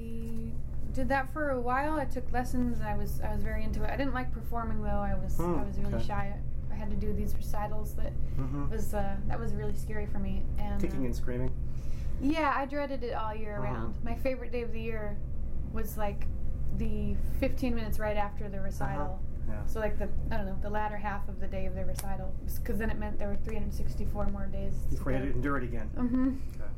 did 0.94 1.10
that 1.10 1.32
for 1.34 1.50
a 1.52 1.60
while. 1.60 1.94
I 2.00 2.06
took 2.06 2.32
lessons. 2.32 2.82
I 2.82 2.96
was 2.96 3.22
I 3.22 3.34
was 3.34 3.44
very 3.44 3.64
into 3.64 3.84
it. 3.84 3.90
I 3.90 3.96
didn't 3.98 4.14
like 4.14 4.32
performing 4.32 4.82
though. 4.82 4.90
I 4.90 5.16
was 5.16 5.36
Hmm, 5.38 5.60
I 5.60 5.64
was 5.64 5.78
really 5.80 5.96
okay. 5.96 6.06
shy. 6.06 6.34
I 6.72 6.76
had 6.76 6.90
to 6.90 6.96
do 6.96 7.14
these 7.14 7.36
recitals 7.36 7.94
that 7.96 8.12
Mm-hmm. 8.40 8.70
was 8.70 8.94
uh, 8.94 9.16
that 9.28 9.40
was 9.40 9.54
really 9.54 9.76
scary 9.76 10.06
for 10.08 10.20
me. 10.20 10.44
And 10.58 10.82
Kicking 10.82 11.02
uh, 11.04 11.06
and 11.06 11.16
screaming. 11.16 11.52
Yeah, 12.22 12.54
I 12.56 12.66
dreaded 12.66 13.04
it 13.04 13.14
all 13.14 13.34
year 13.36 13.56
Uh-huh. 13.58 13.74
round. 13.74 13.96
My 14.04 14.16
favorite 14.16 14.52
day 14.52 14.62
of 14.62 14.72
the 14.72 14.82
year 14.82 15.18
was 15.74 15.98
like 15.98 16.26
the 16.78 17.16
15 17.40 17.74
minutes 17.76 18.00
right 18.00 18.18
after 18.18 18.48
the 18.50 18.60
recital. 18.60 19.04
Uh-huh. 19.04 19.18
Yeah. 19.50 19.66
So 19.66 19.80
like 19.80 19.98
the 20.00 20.08
I 20.32 20.38
don't 20.38 20.46
know 20.46 20.58
the 20.62 20.70
latter 20.70 20.98
half 20.98 21.28
of 21.28 21.40
the 21.40 21.48
day 21.48 21.66
of 21.66 21.76
the 21.76 21.84
recital, 21.86 22.34
because 22.56 22.78
then 22.78 22.90
it 22.90 22.98
meant 23.00 23.18
there 23.20 23.28
were 23.28 23.36
364 23.44 24.28
more 24.28 24.46
days. 24.46 24.74
Before 24.90 25.12
you 25.12 25.18
had 25.18 25.28
to 25.28 25.34
endure 25.34 25.58
it 25.58 25.64
again. 25.64 25.90
Mm-hmm. 25.96 26.28
Okay. 26.56 26.70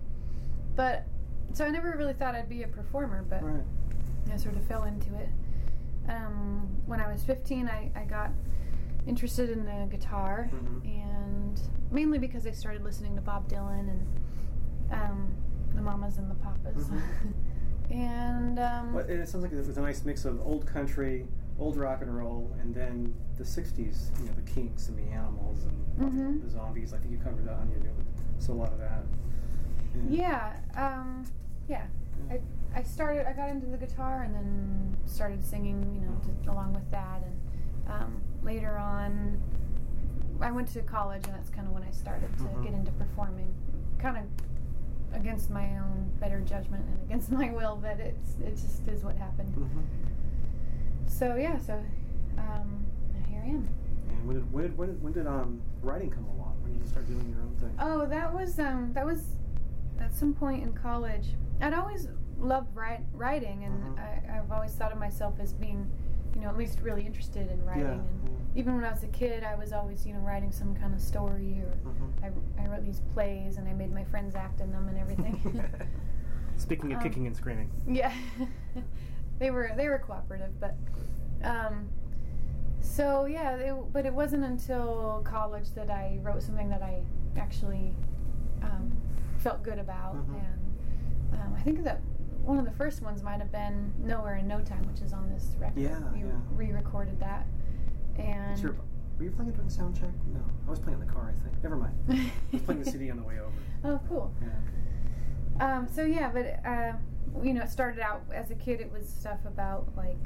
But 0.75 1.05
so 1.51 1.65
I 1.65 1.69
never 1.69 1.93
really 1.97 2.13
thought 2.13 2.35
I'd 2.35 2.49
be 2.49 2.63
a 2.63 2.67
performer, 2.67 3.23
but 3.29 3.43
Right. 3.43 3.63
I 4.31 4.37
sort 4.37 4.55
of 4.55 4.63
fell 4.65 4.83
into 4.83 5.13
it. 5.15 5.29
Um, 6.09 6.67
when 6.85 6.99
I 6.99 7.11
was 7.11 7.23
15, 7.23 7.67
I, 7.67 7.91
I 7.95 8.05
got 8.05 8.31
interested 9.05 9.49
in 9.49 9.65
the 9.65 9.87
guitar, 9.89 10.49
Mhm. 10.53 10.85
and 10.85 11.61
mainly 11.91 12.17
because 12.19 12.47
I 12.47 12.51
started 12.51 12.83
listening 12.83 13.15
to 13.15 13.21
Bob 13.21 13.47
Dylan 13.49 13.89
and 13.89 14.07
um, 14.91 15.33
the 15.75 15.81
Mamas 15.81 16.17
and 16.17 16.29
the 16.29 16.35
Papas. 16.35 16.85
Mhm. 16.87 17.01
and 17.91 18.59
um, 18.59 18.93
Well, 18.93 19.05
it 19.07 19.27
sounds 19.27 19.43
like 19.43 19.51
it 19.53 19.57
was 19.57 19.77
a 19.77 19.81
nice 19.81 20.03
mix 20.05 20.25
of 20.25 20.39
old 20.45 20.65
country, 20.65 21.27
old 21.59 21.77
rock 21.77 22.01
and 22.01 22.15
roll, 22.15 22.49
and 22.61 22.73
then 22.73 23.13
the 23.37 23.43
'60s. 23.43 24.09
You 24.19 24.25
know, 24.27 24.33
the 24.35 24.41
Kinks 24.43 24.89
and 24.89 24.97
the 24.97 25.11
Animals 25.13 25.65
and 25.65 26.11
Mhm. 26.11 26.43
the 26.43 26.49
Zombies. 26.49 26.93
I 26.93 26.97
think 26.97 27.11
you 27.11 27.17
covered 27.19 27.45
that 27.45 27.55
on 27.55 27.69
your 27.71 27.79
new. 27.79 27.89
So 28.39 28.53
a 28.53 28.55
lot 28.55 28.71
of 28.71 28.79
that. 28.79 29.03
Yeah, 30.09 30.53
um, 30.75 31.25
yeah. 31.67 31.85
I, 32.31 32.39
I 32.75 32.83
started. 32.83 33.27
I 33.27 33.33
got 33.33 33.49
into 33.49 33.67
the 33.67 33.77
guitar 33.77 34.23
and 34.23 34.33
then 34.33 34.97
started 35.05 35.45
singing. 35.45 35.79
You 35.95 36.01
know, 36.07 36.21
to, 36.45 36.51
along 36.51 36.73
with 36.73 36.89
that, 36.91 37.21
and 37.23 37.91
um, 37.93 38.21
later 38.43 38.77
on, 38.77 39.39
I 40.41 40.51
went 40.51 40.67
to 40.69 40.81
college, 40.81 41.23
and 41.25 41.33
that's 41.35 41.49
kind 41.49 41.67
of 41.67 41.73
when 41.73 41.83
I 41.83 41.91
started 41.91 42.35
to 42.37 42.43
Mhm. 42.43 42.63
get 42.63 42.73
into 42.73 42.91
performing. 42.93 43.53
Kind 43.99 44.17
of 44.17 44.23
against 45.15 45.49
my 45.51 45.77
own 45.77 46.09
better 46.19 46.39
judgment 46.41 46.83
and 46.87 47.03
against 47.05 47.31
my 47.39 47.51
will, 47.51 47.77
but 47.81 47.99
it's 47.99 48.35
it 48.43 48.51
just 48.55 48.87
is 48.87 49.03
what 49.03 49.15
happened. 49.17 49.53
hmm 49.53 49.81
So 51.07 51.35
yeah, 51.35 51.57
so 51.59 51.73
um, 52.37 52.85
here 53.29 53.41
I 53.43 53.49
am. 53.49 53.67
And 54.09 54.27
when 54.27 54.35
did, 54.37 54.51
when 54.53 54.63
did, 54.63 54.77
when 54.77 54.87
did, 54.89 55.03
when 55.03 55.13
did 55.13 55.27
um, 55.27 55.61
writing 55.81 56.09
come 56.09 56.25
along? 56.35 56.55
When 56.63 56.73
did 56.73 56.81
you 56.81 56.87
start 56.89 57.07
doing 57.07 57.29
your 57.29 57.41
own 57.41 57.55
thing? 57.59 57.75
Oh, 57.79 58.05
that 58.07 58.33
was 58.33 58.59
um, 58.59 58.91
that 58.93 59.05
was 59.05 59.21
at 59.99 60.13
some 60.13 60.33
point 60.33 60.63
in 60.63 60.73
college. 60.73 61.29
I'd 61.61 61.73
always 61.73 62.07
loved 62.39 62.75
write, 62.75 63.01
writing, 63.13 63.63
and 63.63 63.83
Mhm. 63.83 63.99
I, 63.99 64.37
I've 64.39 64.51
always 64.51 64.73
thought 64.73 64.91
of 64.91 64.97
myself 64.99 65.35
as 65.39 65.53
being, 65.53 65.89
you 66.35 66.41
know, 66.41 66.49
at 66.49 66.57
least 66.57 66.79
really 66.81 67.05
interested 67.05 67.49
in 67.49 67.63
writing. 67.65 67.83
Yeah, 67.85 67.91
And 67.93 68.21
yeah. 68.25 68.59
even 68.61 68.75
when 68.75 68.83
I 68.85 68.91
was 68.91 69.03
a 69.03 69.07
kid, 69.07 69.43
I 69.43 69.55
was 69.55 69.71
always, 69.71 70.05
you 70.05 70.13
know, 70.13 70.19
writing 70.19 70.51
some 70.51 70.75
kind 70.75 70.93
of 70.93 70.99
story, 71.01 71.61
or 71.61 71.73
Mhm. 71.89 72.23
I, 72.57 72.63
I 72.63 72.67
wrote 72.67 72.83
these 72.83 73.01
plays, 73.13 73.57
and 73.57 73.67
I 73.67 73.73
made 73.73 73.93
my 73.93 74.03
friends 74.05 74.35
act 74.35 74.59
in 74.61 74.71
them 74.71 74.87
and 74.87 74.97
everything. 74.97 75.63
Speaking 76.57 76.91
of 76.91 76.97
Um, 76.97 77.03
kicking 77.03 77.27
and 77.27 77.35
screaming. 77.35 77.69
yeah, 77.87 78.13
they 79.39 79.49
were 79.51 79.71
they 79.75 79.87
were 79.89 79.97
cooperative, 79.99 80.59
but 80.59 80.75
um, 81.43 81.89
so 82.81 83.25
yeah, 83.25 83.73
but 83.91 84.05
it 84.05 84.13
wasn't 84.13 84.43
until 84.43 85.21
college 85.25 85.71
that 85.73 85.89
I 85.89 86.19
wrote 86.21 86.43
something 86.43 86.69
that 86.69 86.81
I 86.83 87.01
actually 87.37 87.95
um, 88.61 88.91
felt 89.43 89.61
good 89.63 89.79
about, 89.79 90.15
Mhm. 90.15 90.35
and 90.39 91.41
um, 91.41 91.53
I 91.55 91.61
think 91.61 91.83
that 91.83 92.01
one 92.43 92.57
of 92.57 92.65
the 92.65 92.71
first 92.71 93.01
ones 93.01 93.21
might 93.23 93.39
have 93.39 93.51
been 93.51 93.93
"Nowhere 93.99 94.37
in 94.37 94.47
No 94.47 94.61
Time," 94.61 94.83
which 94.87 95.01
is 95.01 95.13
on 95.13 95.29
this 95.29 95.55
record. 95.59 95.79
Yeah, 95.79 95.99
we 96.13 96.19
yeah. 96.19 96.25
re-recorded 96.55 97.19
that, 97.19 97.45
and 98.17 98.57
Sure. 98.59 98.75
Were 99.17 99.25
you 99.25 99.31
playing 99.31 99.49
it 99.49 99.55
during 99.55 99.69
sound 99.69 99.95
check? 99.95 100.09
No, 100.33 100.39
I 100.65 100.69
was 100.69 100.79
playing 100.79 100.99
in 100.99 101.05
the 101.05 101.13
car. 101.13 101.29
I 101.29 101.43
think. 101.43 101.61
Never 101.61 101.75
mind. 101.75 101.93
I 102.09 102.31
was 102.51 102.61
playing 102.63 102.81
the 102.83 102.89
CD 102.91 103.11
on 103.11 103.17
the 103.17 103.23
way 103.23 103.39
over. 103.39 103.51
oh, 103.83 103.99
cool. 104.09 104.33
Yeah. 104.41 105.77
Um, 105.77 105.87
so 105.87 106.03
yeah, 106.03 106.31
but 106.31 106.59
uh, 106.65 106.93
you 107.43 107.53
know, 107.53 107.61
it 107.61 107.69
started 107.69 107.99
out 108.01 108.23
as 108.33 108.49
a 108.49 108.55
kid. 108.55 108.81
It 108.81 108.91
was 108.91 109.07
stuff 109.07 109.39
about 109.45 109.87
like 109.95 110.17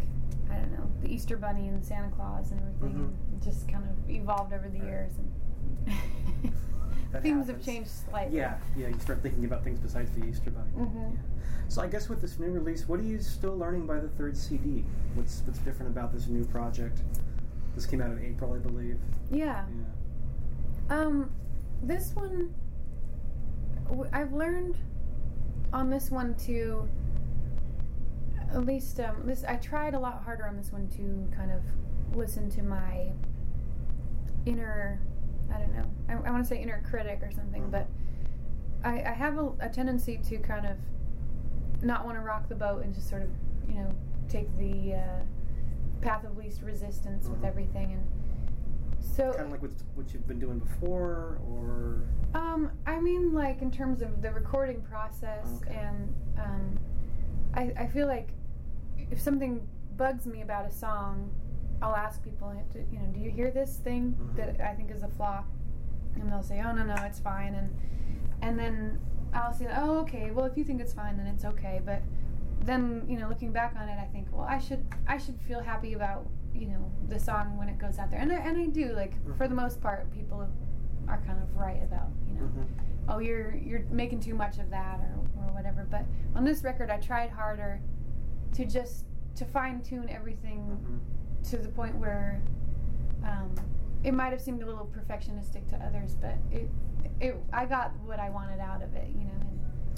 I 0.50 0.56
don't 0.56 0.72
know 0.72 0.90
the 1.02 1.10
Easter 1.14 1.36
Bunny 1.36 1.68
and 1.68 1.84
Santa 1.86 2.10
Claus 2.10 2.52
and 2.52 2.62
everything, 2.62 2.98
Mhm. 2.98 3.34
and 3.34 3.42
just 3.44 3.68
kind 3.68 3.84
of 3.84 4.10
evolved 4.10 4.54
over 4.54 4.70
the 4.70 4.80
Right. 4.80 4.88
years. 4.88 5.12
And 5.18 5.32
That 7.18 7.24
themes 7.24 7.48
have 7.48 7.64
changed 7.64 7.90
slightly. 7.90 8.38
Yeah, 8.38 8.58
yeah. 8.78 8.90
You 8.90 9.00
start 9.00 9.24
thinking 9.24 9.46
about 9.46 9.64
things 9.64 9.80
besides 9.80 10.12
the 10.12 10.24
Easter 10.24 10.52
Bunny. 10.52 10.70
Mhm. 10.88 11.14
Yeah. 11.14 11.20
So 11.68 11.82
I 11.82 11.88
guess 11.88 12.10
with 12.10 12.22
this 12.22 12.38
new 12.38 12.52
release, 12.52 12.88
what 12.88 13.00
are 13.00 13.04
you 13.04 13.20
still 13.20 13.58
learning 13.58 13.88
by 13.88 14.00
the 14.00 14.08
third 14.10 14.38
CD? 14.38 14.86
What's 15.16 15.42
what's 15.48 15.58
different 15.60 15.92
about 15.92 16.14
this 16.14 16.28
new 16.28 16.46
project? 16.46 17.02
This 17.74 17.88
came 17.88 18.02
out 18.04 18.12
in 18.12 18.20
April, 18.24 18.54
I 18.54 18.60
believe. 18.60 19.00
Yeah. 19.32 19.66
Yeah. 20.90 20.96
Um, 20.96 21.32
this 21.82 22.16
one, 22.16 22.54
w- 23.90 24.10
I've 24.14 24.34
learned 24.34 24.78
on 25.74 25.90
this 25.90 26.12
one 26.12 26.36
to, 26.46 26.88
at 28.52 28.64
least 28.66 29.00
um, 29.00 29.24
this. 29.26 29.44
I 29.44 29.56
tried 29.56 29.96
a 29.96 30.00
lot 30.00 30.22
harder 30.24 30.46
on 30.48 30.56
this 30.56 30.72
one 30.72 30.88
to 30.90 31.36
kind 31.36 31.52
of 31.52 31.62
listen 32.16 32.48
to 32.52 32.62
my 32.64 33.12
inner. 34.46 35.00
I 35.54 35.60
don't 35.60 35.74
know. 35.74 35.86
I, 36.10 36.14
I 36.28 36.32
want 36.32 36.44
to 36.44 36.48
say 36.50 36.62
inner 36.62 36.82
critic 36.90 37.20
or 37.22 37.32
something, 37.32 37.64
Mhm. 37.64 37.72
but 37.72 37.88
I, 38.84 39.02
I 39.04 39.14
have 39.14 39.38
a, 39.38 39.52
a 39.60 39.70
tendency 39.70 40.18
to 40.30 40.38
kind 40.38 40.66
of 40.66 40.78
not 41.84 42.06
want 42.06 42.18
to 42.18 42.22
rock 42.22 42.48
the 42.50 42.56
boat 42.56 42.84
and 42.84 42.94
just 42.94 43.10
sort 43.10 43.22
of, 43.24 43.30
you 43.68 43.76
know, 43.76 43.90
take 44.30 44.48
the 44.58 44.96
uh, 44.96 45.22
path 46.02 46.24
of 46.26 46.38
least 46.38 46.62
resistance 46.62 47.28
with 47.28 47.42
Mhm. 47.42 47.48
everything 47.48 47.94
and. 47.94 48.04
So 49.00 49.32
Kind 49.32 49.46
of 49.46 49.52
like 49.52 49.62
what, 49.62 49.72
what 49.96 50.14
you've 50.14 50.28
been 50.28 50.40
doing 50.40 50.60
before, 50.60 51.40
or 51.50 52.04
um, 52.34 52.72
I 52.86 53.00
mean, 53.00 53.34
like 53.34 53.62
in 53.62 53.72
terms 53.72 54.02
of 54.02 54.22
the 54.22 54.32
recording 54.32 54.82
process, 54.82 55.60
Okay. 55.64 55.76
and 55.76 56.14
um, 56.38 56.78
I, 57.54 57.72
I 57.78 57.88
feel 57.88 58.06
like 58.08 58.30
if 59.10 59.20
something 59.20 59.66
bugs 59.96 60.26
me 60.28 60.42
about 60.42 60.66
a 60.66 60.72
song, 60.72 61.32
I'll 61.82 61.96
ask 61.96 62.24
people, 62.24 62.54
you 62.92 63.00
know, 63.00 63.06
do 63.14 63.20
you 63.20 63.30
hear 63.30 63.52
this 63.52 63.78
thing 63.78 64.16
Mhm. 64.20 64.36
that 64.38 64.62
I 64.62 64.74
think 64.74 64.92
is 64.92 65.04
a 65.04 65.08
flaw? 65.08 65.44
And 66.16 66.32
they'll 66.32 66.42
say, 66.44 66.62
oh 66.66 66.72
no 66.74 66.84
no, 66.84 66.96
it's 67.06 67.20
fine, 67.20 67.54
and 67.54 67.70
and 68.42 68.58
then 68.58 69.00
I'll 69.34 69.54
say, 69.54 69.68
oh 69.76 70.00
okay, 70.00 70.32
well 70.32 70.46
if 70.46 70.58
you 70.58 70.64
think 70.64 70.82
it's 70.82 70.94
fine, 70.94 71.18
then 71.18 71.28
it's 71.28 71.46
okay, 71.46 71.82
but 71.86 72.02
then 72.62 73.06
you 73.08 73.18
know, 73.20 73.30
looking 73.30 73.52
back 73.52 73.76
on 73.80 73.88
it, 73.88 73.98
I 74.00 74.06
think, 74.06 74.28
well, 74.32 74.48
I 74.48 74.58
should 74.58 74.84
I 75.08 75.18
should 75.18 75.40
feel 75.42 75.60
happy 75.62 75.94
about 75.94 76.28
you 76.54 76.68
know 76.68 76.92
the 77.08 77.20
song 77.20 77.56
when 77.58 77.70
it 77.70 77.78
goes 77.78 78.00
out 78.00 78.10
there, 78.10 78.20
and 78.20 78.32
I, 78.32 78.36
and 78.38 78.58
I 78.58 78.66
do. 78.66 78.94
Like 78.94 79.14
for 79.38 79.48
the 79.48 79.54
Mhm. 79.54 79.58
most 79.64 79.80
part, 79.82 80.10
people 80.12 80.48
are 81.08 81.22
kind 81.22 81.42
of 81.42 81.56
right 81.56 81.82
about 81.84 82.10
you 82.28 82.34
know 82.40 82.48
Mhm. 82.48 82.66
oh 83.10 83.20
you're 83.20 83.56
you're 83.56 83.84
making 83.92 84.20
too 84.20 84.34
much 84.34 84.58
of 84.60 84.70
that 84.72 85.00
or, 85.00 85.20
or 85.42 85.54
whatever 85.54 85.86
but 85.90 86.04
on 86.36 86.44
this 86.44 86.62
record 86.66 86.90
i 86.90 86.98
tried 86.98 87.30
harder 87.30 87.80
to 88.52 88.66
just 88.66 89.06
to 89.34 89.46
fine 89.46 89.82
tune 89.82 90.10
everything 90.10 90.60
Mhm. 90.68 91.00
To 91.44 91.58
the 91.58 91.70
point 91.70 91.96
where 91.96 92.42
um, 93.24 93.54
it 94.04 94.14
might 94.14 94.32
have 94.32 94.42
seemed 94.42 94.62
a 94.62 94.66
little 94.66 94.90
perfectionistic 94.96 95.68
to 95.70 95.76
others 95.78 96.16
but 96.22 96.36
it 96.52 96.70
it 97.20 97.36
i 97.54 97.66
got 97.66 97.92
what 98.06 98.20
i 98.20 98.30
wanted 98.30 98.60
out 98.60 98.82
of 98.84 98.94
it 98.96 99.08
you 99.10 99.24
know 99.26 99.32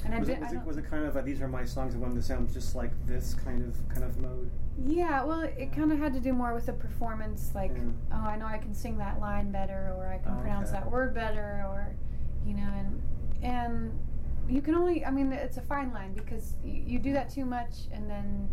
and, 0.06 0.14
and 0.14 0.16
I, 0.16 0.20
was, 0.20 0.28
did, 0.30 0.38
it, 0.38 0.42
was, 0.42 0.54
I 0.54 0.56
it, 0.56 0.66
was 0.66 0.78
it 0.78 0.90
kind 0.90 1.06
of 1.06 1.16
a, 1.18 1.22
these 1.22 1.42
are 1.42 1.48
my 1.50 1.66
songs? 1.66 1.94
I 1.94 1.98
want 1.98 2.14
them 2.14 2.22
to 2.22 2.26
sound 2.26 2.50
just 2.54 2.74
like 2.74 2.92
this 3.06 3.34
kind 3.34 3.62
of 3.62 3.76
kind 3.90 4.04
of 4.06 4.18
mode. 4.20 4.50
yeah 4.88 5.24
well 5.24 5.42
it 5.42 5.56
Yeah. 5.60 5.66
kind 5.68 5.92
of 5.92 6.00
had 6.00 6.14
to 6.14 6.20
do 6.22 6.32
more 6.34 6.54
with 6.54 6.66
the 6.68 6.74
performance 6.74 7.52
like 7.54 7.72
Yeah. 7.76 7.84
oh 8.14 8.28
i 8.28 8.38
know 8.38 8.46
i 8.46 8.58
can 8.58 8.74
sing 8.74 8.98
that 9.00 9.20
line 9.20 9.52
better 9.52 9.94
or 9.98 10.08
i 10.08 10.18
can 10.24 10.34
Oh, 10.38 10.42
pronounce 10.42 10.70
okay. 10.70 10.80
that 10.80 10.90
word 10.90 11.14
better 11.14 11.66
or 11.68 11.94
you 12.46 12.54
know 12.54 12.70
and 12.78 13.02
and 13.44 14.00
you 14.48 14.62
can 14.64 14.74
only. 14.74 15.06
I 15.06 15.12
mean, 15.12 15.32
it's 15.32 15.58
a 15.58 15.62
fine 15.62 15.94
line 15.94 16.14
because 16.16 16.56
you, 16.66 16.82
you 16.88 17.00
do 17.00 17.14
that 17.14 17.30
too 17.30 17.46
much, 17.46 17.86
and 17.92 18.10
then 18.10 18.50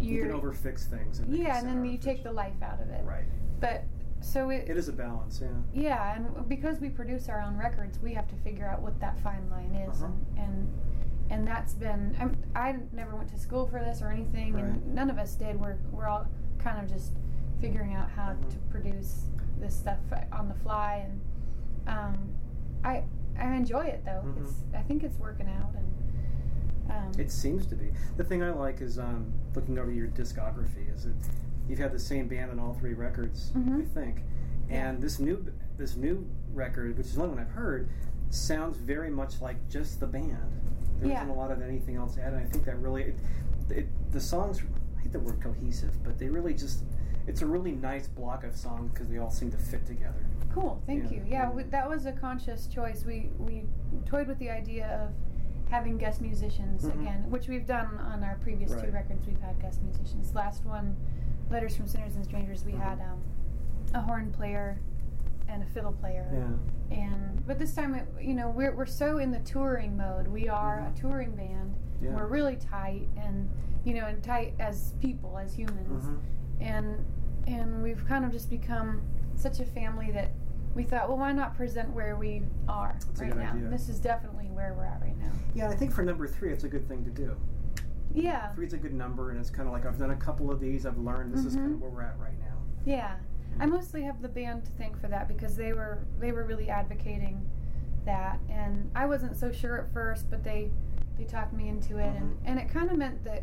You 0.00 0.22
can 0.22 0.32
overfix 0.32 0.84
things. 0.86 1.18
And 1.18 1.34
yeah, 1.36 1.58
and 1.58 1.68
then 1.68 1.84
you 1.84 1.98
take 1.98 2.22
the 2.24 2.32
life 2.32 2.60
out 2.62 2.80
of 2.80 2.88
it. 2.90 3.04
Right. 3.04 3.24
But 3.60 3.84
so 4.20 4.50
it, 4.50 4.68
It 4.68 4.76
is 4.76 4.88
a 4.88 4.92
balance, 4.92 5.40
yeah. 5.42 5.48
yeah, 5.72 6.14
and 6.16 6.48
because 6.48 6.78
we 6.80 6.88
produce 6.90 7.28
our 7.28 7.40
own 7.40 7.56
records, 7.56 7.98
we 8.00 8.12
have 8.14 8.28
to 8.28 8.34
figure 8.36 8.66
out 8.66 8.80
what 8.82 8.98
that 9.00 9.18
fine 9.20 9.48
line 9.50 9.74
is, 9.88 10.02
Uh-huh. 10.02 10.12
and, 10.36 10.44
and 10.44 10.68
and 11.30 11.46
that's 11.46 11.74
been. 11.74 12.16
I'm, 12.18 12.36
I 12.56 12.76
never 12.92 13.14
went 13.14 13.28
to 13.30 13.38
school 13.38 13.66
for 13.68 13.78
this 13.78 14.02
or 14.02 14.10
anything, 14.10 14.54
Right. 14.54 14.64
and 14.64 14.94
none 14.94 15.10
of 15.10 15.18
us 15.18 15.36
did. 15.36 15.58
We're 15.60 15.76
we're 15.92 16.06
all 16.08 16.26
kind 16.58 16.82
of 16.84 16.90
just 16.90 17.12
figuring 17.60 17.94
out 17.94 18.10
how 18.10 18.30
Mhm. 18.32 18.50
to 18.50 18.56
produce 18.70 19.26
this 19.60 19.74
stuff 19.76 19.98
on 20.32 20.48
the 20.48 20.54
fly, 20.54 21.06
and 21.08 21.20
um, 21.86 22.34
I 22.84 23.04
I 23.38 23.54
enjoy 23.54 23.84
it 23.86 24.04
though. 24.04 24.22
Mhm. 24.26 24.42
It's 24.42 24.54
I 24.74 24.82
think 24.82 25.02
it's 25.04 25.18
working 25.18 25.48
out, 25.48 25.72
and 25.74 26.90
um, 26.90 27.12
It 27.20 27.30
seems 27.30 27.64
to 27.66 27.76
be. 27.76 27.92
The 28.16 28.24
thing 28.24 28.42
I 28.42 28.50
like 28.50 28.80
is 28.82 28.98
um, 28.98 29.32
looking 29.54 29.78
over 29.78 29.90
your 29.90 30.08
discography 30.08 30.94
is 30.94 31.04
that 31.04 31.14
you've 31.68 31.78
had 31.78 31.92
the 31.92 31.98
same 31.98 32.28
band 32.28 32.50
on 32.50 32.58
all 32.58 32.74
three 32.74 32.94
records, 32.94 33.50
Mhm. 33.54 33.82
I 33.82 33.84
think. 33.86 34.22
And 34.68 35.00
this 35.02 35.18
new 35.18 35.44
this 35.76 35.96
new 35.96 36.26
record, 36.52 36.96
which 36.98 37.06
is 37.06 37.14
the 37.14 37.22
only 37.22 37.36
one 37.36 37.42
I've 37.42 37.52
heard, 37.52 37.88
sounds 38.28 38.76
very 38.76 39.08
much 39.10 39.40
like 39.40 39.56
just 39.70 39.98
the 39.98 40.06
band. 40.06 40.36
There 41.00 41.08
Yeah. 41.08 41.24
not 41.24 41.30
a 41.34 41.38
lot 41.38 41.50
of 41.50 41.62
anything 41.62 41.96
else 41.96 42.18
added. 42.18 42.38
I 42.38 42.44
think 42.44 42.64
that 42.66 42.78
really, 42.80 43.04
it, 43.04 43.14
it, 43.70 44.12
the 44.12 44.20
songs. 44.20 44.60
I 44.98 45.00
hate 45.00 45.12
the 45.12 45.20
word 45.20 45.40
cohesive, 45.40 46.02
but 46.04 46.18
they 46.18 46.28
really 46.28 46.52
just. 46.54 46.84
It's 47.26 47.42
a 47.42 47.46
really 47.46 47.72
nice 47.72 48.08
block 48.08 48.44
of 48.44 48.56
songs 48.56 48.90
because 48.92 49.08
they 49.08 49.18
all 49.18 49.30
seem 49.30 49.50
to 49.52 49.56
fit 49.56 49.86
together. 49.86 50.24
Cool, 50.52 50.82
thank 50.86 51.10
you. 51.10 51.22
Yeah, 51.26 51.50
we, 51.50 51.62
that 51.64 51.88
was 51.88 52.06
a 52.06 52.12
conscious 52.12 52.66
choice. 52.66 53.04
We 53.04 53.30
we 53.38 53.64
toyed 54.04 54.26
with 54.28 54.38
the 54.38 54.50
idea 54.50 54.86
of 55.08 55.14
having 55.70 55.96
guest 55.96 56.20
musicians 56.20 56.84
Mhm. 56.84 57.00
again, 57.00 57.30
which 57.30 57.48
we've 57.48 57.66
done 57.66 57.96
on 57.98 58.22
our 58.24 58.36
previous 58.36 58.72
two 58.72 58.90
records. 58.90 59.26
We've 59.26 59.40
had 59.40 59.58
guest 59.60 59.82
musicians. 59.82 60.34
Last 60.34 60.64
one, 60.64 60.96
Letters 61.48 61.76
from 61.76 61.86
Sinners 61.88 62.14
and 62.16 62.24
Strangers, 62.24 62.64
we 62.64 62.72
Mhm. 62.72 62.78
had 62.80 63.00
um, 63.00 63.20
a 63.94 64.00
horn 64.00 64.30
player 64.32 64.78
and 65.48 65.62
a 65.62 65.66
fiddle 65.66 65.92
player. 65.92 66.28
Yeah. 66.32 66.96
And 66.96 67.44
but 67.46 67.58
this 67.58 67.74
time, 67.74 67.94
it, 67.94 68.06
you 68.20 68.34
know, 68.34 68.50
we're 68.50 68.74
we're 68.74 68.86
so 68.86 69.18
in 69.18 69.30
the 69.30 69.40
touring 69.40 69.96
mode. 69.96 70.28
We 70.28 70.48
are 70.48 70.78
Mhm. 70.80 70.92
a 70.92 71.00
touring 71.00 71.34
band. 71.36 71.74
Yeah. 72.00 72.14
We're 72.14 72.26
really 72.26 72.56
tight, 72.56 73.08
and 73.16 73.48
you 73.84 73.94
know, 73.94 74.06
and 74.06 74.22
tight 74.22 74.54
as 74.58 74.92
people, 75.00 75.38
as 75.38 75.54
humans 75.54 76.04
Mhm. 76.06 76.18
and 76.60 77.04
and 77.46 77.82
we've 77.82 78.04
kind 78.06 78.24
of 78.24 78.30
just 78.30 78.48
become 78.50 79.02
such 79.34 79.58
a 79.60 79.64
family 79.64 80.10
that 80.12 80.30
we 80.74 80.84
thought, 80.84 81.08
well, 81.08 81.18
why 81.18 81.32
not 81.32 81.56
present 81.56 81.90
where 81.90 82.16
we 82.16 82.42
are 82.68 82.96
That's 83.06 83.20
right 83.20 83.36
now? 83.36 83.52
idea. 83.52 83.68
This 83.68 83.88
is 83.88 83.98
definitely 83.98 84.46
where 84.46 84.74
we're 84.76 84.84
at 84.84 85.00
right 85.00 85.18
now. 85.18 85.30
Yeah, 85.54 85.68
I 85.68 85.74
think 85.74 85.92
for 85.92 86.02
number 86.02 86.26
three, 86.28 86.52
it's 86.52 86.64
a 86.64 86.68
good 86.68 86.86
thing 86.88 87.04
to 87.04 87.10
do. 87.10 87.36
Yeah, 88.14 88.48
Three's 88.54 88.72
a 88.72 88.76
good 88.78 88.92
number, 88.94 89.30
and 89.30 89.38
it's 89.38 89.50
kind 89.50 89.68
of 89.68 89.72
like 89.72 89.86
I've 89.86 89.98
done 89.98 90.10
a 90.10 90.16
couple 90.16 90.50
of 90.50 90.60
these. 90.60 90.84
I've 90.86 90.98
learned 90.98 91.32
this 91.32 91.44
is 91.44 91.54
kind 91.54 91.74
of 91.74 91.80
where 91.80 91.90
we're 91.90 92.02
at 92.02 92.18
right 92.18 92.38
now. 92.40 92.56
yeah. 92.84 93.16
I 93.58 93.66
mostly 93.66 94.02
have 94.02 94.22
the 94.22 94.28
band 94.28 94.64
to 94.64 94.70
thank 94.72 94.98
for 95.00 95.08
that 95.08 95.26
because 95.28 95.56
they 95.56 95.72
were 95.72 95.98
they 96.20 96.30
were 96.32 96.44
really 96.44 96.70
advocating 96.70 97.44
that, 98.06 98.38
and 98.48 98.88
I 98.94 99.06
wasn't 99.06 99.36
so 99.36 99.50
sure 99.52 99.76
at 99.78 99.92
first, 99.92 100.30
but 100.30 100.42
they 100.44 100.70
they 101.18 101.24
talked 101.24 101.52
me 101.52 101.68
into 101.68 101.98
it, 101.98 102.06
and 102.16 102.30
Mhm. 102.30 102.36
and 102.44 102.58
it 102.60 102.68
kind 102.68 102.90
of 102.90 102.96
meant 102.96 103.22
that. 103.24 103.42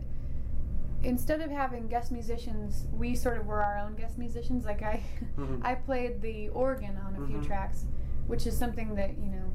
Instead 1.03 1.41
of 1.41 1.51
having 1.51 1.87
guest 1.87 2.11
musicians, 2.11 2.87
we 2.91 3.15
sort 3.15 3.37
of 3.37 3.45
were 3.45 3.61
our 3.63 3.77
own 3.77 3.95
guest 3.95 4.17
musicians. 4.17 4.65
Like 4.65 4.81
I, 4.81 5.03
Mhm. 5.37 5.61
I 5.63 5.75
played 5.75 6.21
the 6.21 6.49
organ 6.49 6.97
on 6.97 7.15
a 7.21 7.27
few 7.27 7.37
Mhm. 7.37 7.45
tracks, 7.45 7.85
which 8.27 8.47
is 8.47 8.57
something 8.57 8.95
that 8.95 9.17
you 9.17 9.29
know, 9.29 9.51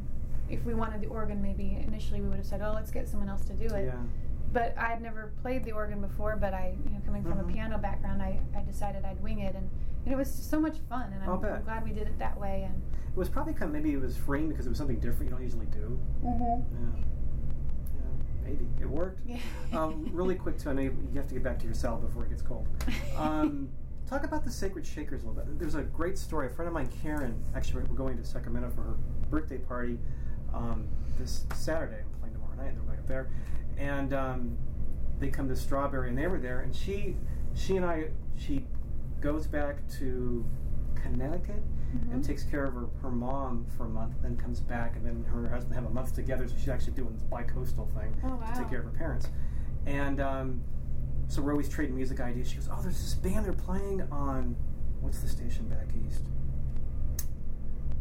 if 0.49 0.65
we 0.65 0.75
wanted 0.75 1.01
the 1.01 1.09
organ, 1.09 1.43
maybe 1.43 1.77
initially 1.87 2.21
we 2.21 2.29
would 2.29 2.37
have 2.39 2.47
said, 2.47 2.63
"Oh, 2.63 2.73
let's 2.73 2.91
get 2.91 3.09
someone 3.09 3.29
else 3.29 3.45
to 3.47 3.55
do 3.55 3.67
it." 3.75 3.87
Yeah. 3.87 3.95
But 4.53 4.77
I 4.77 4.89
had 4.89 5.01
never 5.03 5.33
played 5.43 5.65
the 5.65 5.73
organ 5.73 6.01
before. 6.01 6.37
But 6.37 6.53
I, 6.55 6.75
you 6.85 6.91
know, 6.93 7.01
coming 7.05 7.23
from 7.23 7.39
Mhm. 7.39 7.49
a 7.49 7.53
piano 7.53 7.79
background, 7.79 8.23
I, 8.23 8.39
I 8.55 8.63
decided 8.63 9.05
I'd 9.05 9.21
wing 9.23 9.41
it, 9.41 9.55
and, 9.55 9.69
and 10.05 10.13
it 10.13 10.17
was 10.17 10.31
so 10.33 10.61
much 10.61 10.79
fun. 10.91 11.13
And 11.13 11.23
I'm. 11.25 11.31
I'm 11.45 11.63
glad 11.65 11.85
we 11.85 11.93
did 11.93 12.07
it 12.07 12.19
that 12.19 12.39
way. 12.39 12.63
And 12.65 12.75
It 13.13 13.17
was 13.19 13.29
probably 13.29 13.53
kind 13.53 13.65
of, 13.65 13.73
maybe 13.73 13.93
it 13.93 14.01
was 14.01 14.17
framed 14.17 14.51
because 14.51 14.65
it 14.67 14.69
was 14.71 14.79
something 14.79 14.99
different 15.01 15.25
you 15.25 15.31
don't 15.37 15.43
usually 15.43 15.67
do. 15.67 15.99
mm-hmm. 16.25 16.43
Yeah. 16.99 17.05
Maybe. 18.45 18.67
It 18.81 18.89
worked. 18.89 19.21
um, 19.73 20.09
really 20.13 20.35
quick, 20.35 20.59
too, 20.59 20.71
I 20.71 20.73
know 20.73 20.83
you 20.83 21.11
have 21.17 21.29
to 21.29 21.35
get 21.35 21.43
back 21.43 21.59
to 21.61 21.65
your 21.65 21.75
cell 21.75 21.99
before 21.99 22.25
it 22.25 22.31
gets 22.31 22.43
cold. 22.43 22.67
Um, 23.17 23.69
talk 24.09 24.25
about 24.25 24.45
the 24.45 24.51
Sacred 24.51 24.87
Shakers 24.87 25.23
a 25.23 25.27
little 25.27 25.43
bit. 25.43 25.59
There's 25.59 25.75
a 25.75 25.83
great 25.83 26.19
story. 26.19 26.49
A 26.49 26.51
friend 26.51 26.69
of 26.69 26.75
mine, 26.75 26.91
Karen, 27.03 27.43
actually, 27.55 27.83
we're 27.85 27.95
going 27.95 28.19
to 28.19 28.25
Sacramento 28.25 28.71
for 28.71 28.83
her 28.83 28.97
birthday 29.31 29.59
party 29.59 29.99
um, 30.53 30.87
this 31.19 31.47
Saturday. 31.55 32.01
I'm 32.01 32.21
playing 32.21 32.35
tomorrow 32.35 32.55
night. 32.57 32.69
And 32.69 32.77
they're 32.77 32.85
going 32.85 32.99
up 32.99 33.07
there. 33.07 33.31
And 33.79 34.13
um, 34.13 34.59
they 35.19 35.29
come 35.29 35.49
to 35.49 35.57
Strawberry, 35.57 36.09
and 36.09 36.19
they 36.19 36.27
were 36.27 36.39
there. 36.39 36.61
And 36.61 36.75
she, 36.75 37.17
she 37.55 37.77
and 37.77 37.87
I, 37.87 38.09
she 38.37 38.67
goes 39.21 39.47
back 39.47 39.77
to 39.99 40.45
Connecticut 41.03 41.62
and 42.11 42.23
Mhm. 42.23 42.27
takes 42.27 42.43
care 42.45 42.65
of 42.65 42.75
her, 42.75 42.87
her 43.03 43.11
mom 43.11 43.67
for 43.77 43.85
a 43.85 43.88
month, 43.88 44.15
then 44.23 44.37
comes 44.37 44.61
back, 44.61 44.97
and 44.97 45.05
then 45.05 45.25
her 45.25 45.38
and 45.38 45.47
her 45.49 45.53
husband 45.55 45.75
have 45.75 45.85
a 45.85 45.91
month 45.91 46.15
together. 46.15 46.49
So 46.49 46.57
she's 46.57 46.69
actually 46.69 46.95
doing 46.95 47.12
this 47.12 47.23
bi-coastal 47.25 47.87
thing 47.87 48.15
Oh, 48.25 48.38
to 48.41 48.59
take 48.59 48.69
care 48.71 48.79
of 48.79 48.85
her 48.87 48.91
parents. 48.93 49.29
And 49.87 50.21
um, 50.21 50.61
so 51.29 51.43
we're 51.43 51.51
always 51.53 51.69
trading 51.69 51.95
music 51.97 52.21
ideas. 52.21 52.49
She 52.49 52.57
goes, 52.57 52.69
"Oh, 52.73 52.81
there's 52.81 53.01
this 53.01 53.15
band 53.15 53.45
they're 53.45 53.53
playing 53.53 54.03
on 54.11 54.57
what's 55.01 55.21
the 55.21 55.29
station 55.29 55.69
back 55.69 55.88
east?" 56.07 56.25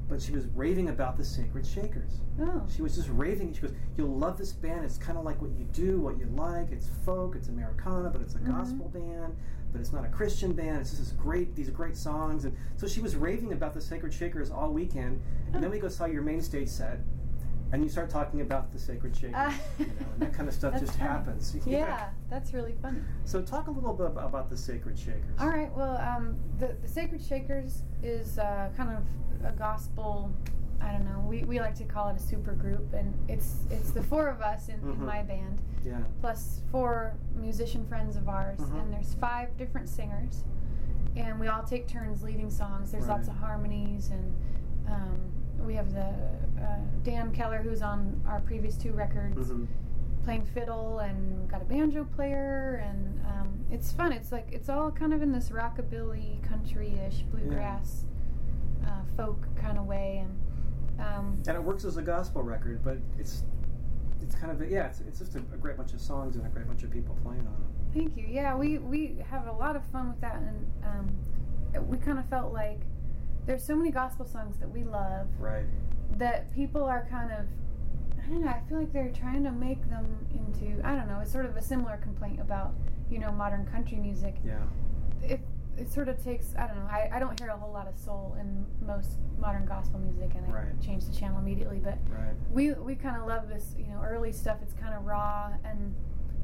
But 0.07 0.21
she 0.21 0.33
was 0.33 0.45
raving 0.47 0.89
about 0.89 1.15
the 1.17 1.23
Sacred 1.23 1.65
Shakers. 1.65 2.19
Oh. 2.39 2.63
She 2.67 2.81
was 2.81 2.95
just 2.95 3.09
raving. 3.09 3.53
She 3.53 3.61
goes, 3.61 3.73
"You'll 3.97 4.15
love 4.17 4.37
this 4.37 4.51
band. 4.51 4.83
It's 4.85 4.97
kind 4.97 5.17
of 5.17 5.23
like 5.23 5.41
what 5.41 5.51
you 5.51 5.65
do, 5.71 5.99
what 6.01 6.17
you 6.19 6.25
like. 6.27 6.71
It's 6.71 6.87
folk, 7.05 7.35
it's 7.35 7.47
Americana, 7.47 8.09
but 8.09 8.21
it's 8.21 8.35
a 8.35 8.39
Mhm. 8.39 8.47
gospel 8.47 8.89
band. 8.89 9.35
But 9.71 9.81
it's 9.81 9.93
not 9.93 10.03
a 10.05 10.09
Christian 10.09 10.53
band. 10.53 10.81
It's 10.81 10.89
just 10.91 11.01
this 11.03 11.11
great, 11.11 11.55
these 11.55 11.69
great 11.69 11.95
songs." 11.97 12.45
And 12.45 12.55
so 12.77 12.87
she 12.87 13.01
was 13.01 13.15
raving 13.15 13.53
about 13.53 13.73
the 13.73 13.81
Sacred 13.81 14.13
Shakers 14.13 14.51
all 14.51 14.71
weekend. 14.71 15.21
And 15.53 15.63
then 15.63 15.69
we 15.71 15.79
go 15.79 15.87
saw 15.87 16.05
your 16.05 16.21
main 16.21 16.41
stage 16.41 16.67
set, 16.69 16.99
and 17.71 17.83
you 17.83 17.89
start 17.89 18.09
talking 18.09 18.41
about 18.41 18.71
the 18.71 18.79
Sacred 18.79 19.15
Shakers. 19.15 19.33
Ah. 19.35 19.57
you 19.79 19.85
know, 19.85 19.91
and 20.13 20.21
that 20.21 20.33
kind 20.33 20.47
of 20.49 20.53
stuff 20.55 20.79
just 20.79 20.97
funny. 20.97 21.09
happens. 21.09 21.55
Yeah, 21.65 22.09
that's 22.29 22.53
really 22.53 22.75
funny. 22.81 22.99
So 23.25 23.41
talk 23.41 23.67
a 23.67 23.71
little 23.71 23.93
bit 23.93 24.07
about 24.07 24.49
the 24.49 24.57
Sacred 24.57 24.97
Shakers. 24.99 25.23
All 25.39 25.47
right. 25.49 25.71
Well, 25.75 25.97
um, 25.97 26.37
the 26.59 26.75
the 26.81 26.87
Sacred 26.87 27.23
Shakers 27.23 27.83
is 28.03 28.37
uh, 28.39 28.69
kind 28.75 28.89
of 28.89 29.03
a 29.45 29.51
gospel. 29.53 30.31
I 30.81 30.91
don't 30.91 31.05
know. 31.05 31.19
We, 31.27 31.43
we 31.43 31.59
like 31.59 31.75
to 31.75 31.83
call 31.83 32.09
it 32.09 32.15
a 32.17 32.19
super 32.19 32.53
group, 32.53 32.93
and 32.93 33.13
it's 33.29 33.55
it's 33.69 33.91
the 33.91 34.01
four 34.03 34.27
of 34.27 34.41
us 34.41 34.67
in, 34.69 34.79
Mhm. 34.79 34.93
in 34.95 35.05
my 35.05 35.21
band, 35.23 35.61
Yeah. 35.83 35.99
plus 36.19 36.61
four 36.71 37.13
musician 37.35 37.85
friends 37.85 38.15
of 38.15 38.27
ours, 38.27 38.59
Mhm. 38.59 38.81
and 38.81 38.93
there's 38.93 39.13
five 39.15 39.55
different 39.57 39.87
singers, 39.89 40.43
and 41.15 41.39
we 41.39 41.47
all 41.47 41.63
take 41.63 41.87
turns 41.87 42.23
leading 42.23 42.49
songs. 42.49 42.91
There's 42.91 43.07
lots 43.07 43.27
of 43.27 43.35
harmonies, 43.35 44.09
and 44.09 44.33
um, 44.87 45.17
we 45.65 45.75
have 45.75 45.93
the 45.93 46.09
uh, 46.61 46.77
Dan 47.03 47.31
Kellar, 47.31 47.61
who's 47.61 47.81
on 47.81 48.19
our 48.27 48.39
previous 48.41 48.75
two 48.77 48.91
records 48.93 49.49
Mhm. 49.51 49.67
playing 50.23 50.45
fiddle 50.45 50.99
and 50.99 51.47
got 51.49 51.61
a 51.61 51.65
banjo 51.65 52.03
player 52.03 52.75
and 52.85 53.19
um, 53.25 53.65
it's 53.71 53.91
fun 53.91 54.11
it's 54.11 54.31
like 54.31 54.47
it's 54.51 54.69
all 54.69 54.91
kind 54.91 55.13
of 55.13 55.23
in 55.23 55.31
this 55.31 55.49
rockabilly 55.49 56.39
country-ish 56.43 57.23
bluegrass 57.31 58.05
uh, 58.85 59.01
folk 59.17 59.47
kind 59.55 59.79
of 59.79 59.87
way 59.87 60.19
and 60.23 60.37
um, 61.01 61.41
And 61.47 61.55
it 61.57 61.63
works 61.63 61.83
as 61.85 61.97
a 61.97 62.01
gospel 62.01 62.43
record, 62.43 62.83
but 62.83 62.97
it's 63.19 63.43
it's 64.21 64.35
kind 64.35 64.51
of 64.51 64.61
a, 64.61 64.67
yeah, 64.67 64.85
it's, 64.85 65.01
it's 65.01 65.17
just 65.19 65.35
a, 65.35 65.39
a 65.39 65.57
great 65.57 65.75
bunch 65.77 65.93
of 65.93 65.99
songs 66.01 66.35
and 66.35 66.45
a 66.45 66.49
great 66.49 66.67
bunch 66.67 66.83
of 66.83 66.91
people 66.91 67.17
playing 67.23 67.41
on 67.47 67.53
it. 67.55 67.97
thank 67.97 68.15
you 68.15 68.25
yeah 68.29 68.55
we 68.55 68.77
we 68.77 69.17
have 69.29 69.47
a 69.47 69.51
lot 69.51 69.75
of 69.75 69.83
fun 69.91 70.07
with 70.09 70.21
that 70.21 70.35
and 70.35 70.71
um, 70.85 71.87
we 71.87 71.97
kind 71.97 72.19
of 72.19 72.25
felt 72.29 72.53
like 72.53 72.79
there's 73.47 73.63
so 73.63 73.75
many 73.75 73.89
gospel 73.89 74.25
songs 74.25 74.57
that 74.59 74.69
we 74.69 74.83
love 74.83 75.27
Right. 75.39 75.65
that 76.17 76.53
people 76.53 76.83
are 76.83 77.07
kind 77.09 77.31
of 77.31 77.45
I 78.23 78.27
don't 78.29 78.41
know, 78.45 78.49
I 78.49 78.61
feel 78.69 78.77
like 78.77 78.93
they're 78.93 79.11
trying 79.11 79.43
to 79.43 79.51
make 79.51 79.89
them 79.89 80.05
into 80.31 80.79
I 80.85 80.95
don't 80.95 81.07
know, 81.07 81.19
it's 81.21 81.31
sort 81.31 81.45
of 81.45 81.57
a 81.57 81.61
similar 81.61 81.97
complaint 81.97 82.39
about, 82.39 82.73
you 83.09 83.17
know, 83.17 83.31
modern 83.31 83.65
country 83.65 83.97
music. 83.97 84.35
Yeah. 84.45 84.59
It 85.23 85.39
it 85.77 85.89
sort 85.89 86.07
of 86.09 86.21
takes 86.23 86.53
I 86.57 86.67
don't 86.67 86.75
know, 86.77 86.87
I, 86.89 87.09
I 87.13 87.19
don't 87.19 87.39
hear 87.39 87.49
a 87.49 87.57
whole 87.57 87.71
lot 87.71 87.87
of 87.87 87.97
soul 87.97 88.35
in 88.39 88.65
most 88.85 89.17
modern 89.39 89.65
gospel 89.65 89.99
music 89.99 90.31
and 90.35 90.45
I 90.47 90.51
Right. 90.51 90.81
change 90.81 91.05
the 91.05 91.13
channel 91.13 91.39
immediately, 91.39 91.79
but 91.79 91.97
Right. 92.09 92.33
we 92.51 92.73
we 92.73 92.95
kind 92.95 93.17
of 93.19 93.27
love 93.27 93.47
this, 93.47 93.75
you 93.77 93.87
know, 93.87 94.01
early 94.03 94.31
stuff. 94.31 94.57
It's 94.61 94.73
kind 94.73 94.93
of 94.93 95.05
raw 95.05 95.51
and 95.63 95.95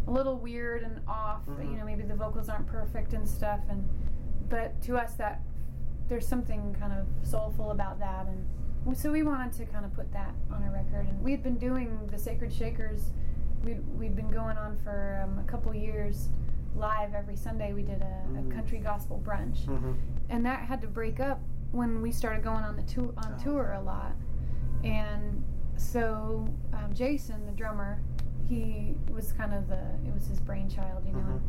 a 0.07 0.11
little 0.11 0.37
weird 0.37 0.83
and 0.83 1.01
off. 1.07 1.45
Mhm. 1.45 1.71
You 1.71 1.77
know, 1.77 1.85
maybe 1.85 2.03
the 2.03 2.15
vocals 2.15 2.47
aren't 2.49 2.67
perfect 2.67 3.13
and 3.13 3.27
stuff. 3.27 3.59
And 3.69 3.87
but 4.49 4.81
to 4.83 4.97
us, 4.97 5.15
that 5.15 5.41
there's 6.07 6.25
something 6.27 6.73
kind 6.79 6.93
of 6.93 7.05
soulful 7.27 7.71
about 7.71 7.99
that. 7.99 8.27
And 8.27 8.97
so 8.97 9.11
we 9.11 9.21
wanted 9.23 9.51
to 9.53 9.65
kind 9.65 9.83
of 9.83 9.93
put 9.93 10.09
that 10.13 10.33
on 10.49 10.63
a 10.63 10.71
record. 10.71 11.07
And 11.09 11.21
we 11.21 11.31
had 11.31 11.43
been 11.43 11.57
doing 11.57 12.07
the 12.07 12.17
Sacred 12.17 12.53
Shakers. 12.53 13.11
We'd 13.65 13.83
we'd 13.99 14.15
been 14.15 14.29
going 14.29 14.57
on 14.57 14.77
for 14.77 15.21
um, 15.25 15.37
a 15.39 15.43
couple 15.43 15.73
years 15.75 16.29
live 16.77 17.13
every 17.13 17.35
Sunday. 17.35 17.73
We 17.73 17.81
did 17.83 18.01
a, 18.01 18.39
a 18.39 18.53
country 18.53 18.79
gospel 18.79 19.21
brunch 19.25 19.65
Mm-hmm. 19.65 19.91
and 20.29 20.45
that 20.45 20.59
had 20.61 20.81
to 20.81 20.87
break 20.87 21.19
up 21.19 21.39
when 21.71 22.01
we 22.01 22.11
started 22.11 22.43
going 22.43 22.63
on 22.63 22.75
the 22.75 22.83
tour 22.83 23.13
on 23.17 23.35
Oh. 23.39 23.43
tour 23.43 23.71
a 23.73 23.81
lot 23.81 24.13
and 24.83 25.43
so 25.75 26.47
um, 26.73 26.93
Jason, 26.93 27.45
the 27.45 27.51
drummer, 27.51 27.99
he 28.47 28.95
was 29.13 29.31
kind 29.33 29.53
of 29.53 29.67
the 29.67 29.79
it 30.05 30.13
was 30.13 30.27
his 30.27 30.39
brainchild, 30.39 31.05
you 31.05 31.13
know. 31.13 31.41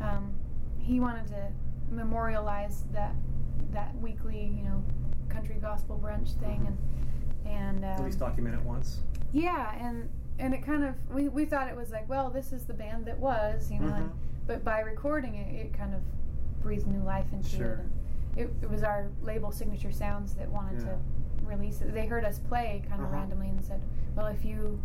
Mhm. 0.00 0.02
Um, 0.16 0.34
he 0.78 0.98
wanted 1.00 1.26
to 1.28 1.52
memorialize 1.90 2.84
that 2.92 3.14
that 3.72 3.94
weekly, 4.00 4.52
you 4.56 4.62
know, 4.64 4.82
country 5.28 5.56
gospel 5.60 6.00
brunch 6.02 6.32
thing, 6.40 6.66
and 6.66 6.78
and 7.52 7.78
um, 7.84 7.90
At 7.90 8.04
least 8.04 8.18
document 8.18 8.54
it 8.56 8.62
once. 8.62 9.00
yeah, 9.32 9.74
and 9.80 10.08
and 10.38 10.54
it 10.54 10.64
kind 10.64 10.84
of 10.84 10.94
we, 11.12 11.28
we 11.28 11.44
thought 11.44 11.68
it 11.68 11.76
was 11.76 11.90
like, 11.90 12.08
well, 12.08 12.30
this 12.30 12.52
is 12.52 12.64
the 12.64 12.74
band 12.74 13.06
that 13.06 13.18
was, 13.18 13.70
you 13.70 13.80
know, 13.80 13.94
and, 13.94 14.10
Mhm. 14.10 14.12
but 14.46 14.64
by 14.64 14.80
recording 14.80 15.34
it, 15.34 15.54
it 15.54 15.72
kind 15.72 15.94
of 15.94 16.00
breathed 16.62 16.86
new 16.86 17.02
life 17.02 17.26
into 17.32 17.48
Sure. 17.48 17.66
it. 17.72 17.78
And 17.80 17.90
it, 18.36 18.50
it 18.62 18.70
was 18.70 18.82
our 18.82 19.08
label 19.22 19.50
Signature 19.50 19.92
Sounds 19.92 20.34
that 20.34 20.48
wanted 20.50 20.80
Yeah. 20.80 20.90
to 20.92 20.98
release 21.44 21.80
it. 21.80 21.92
They 21.94 22.06
heard 22.06 22.24
us 22.24 22.38
play 22.38 22.82
kind 22.88 23.00
of 23.00 23.08
Uh-huh. 23.08 23.16
randomly 23.18 23.48
and 23.48 23.62
said, 23.64 23.80
well, 24.14 24.26
if 24.26 24.44
you 24.44 24.80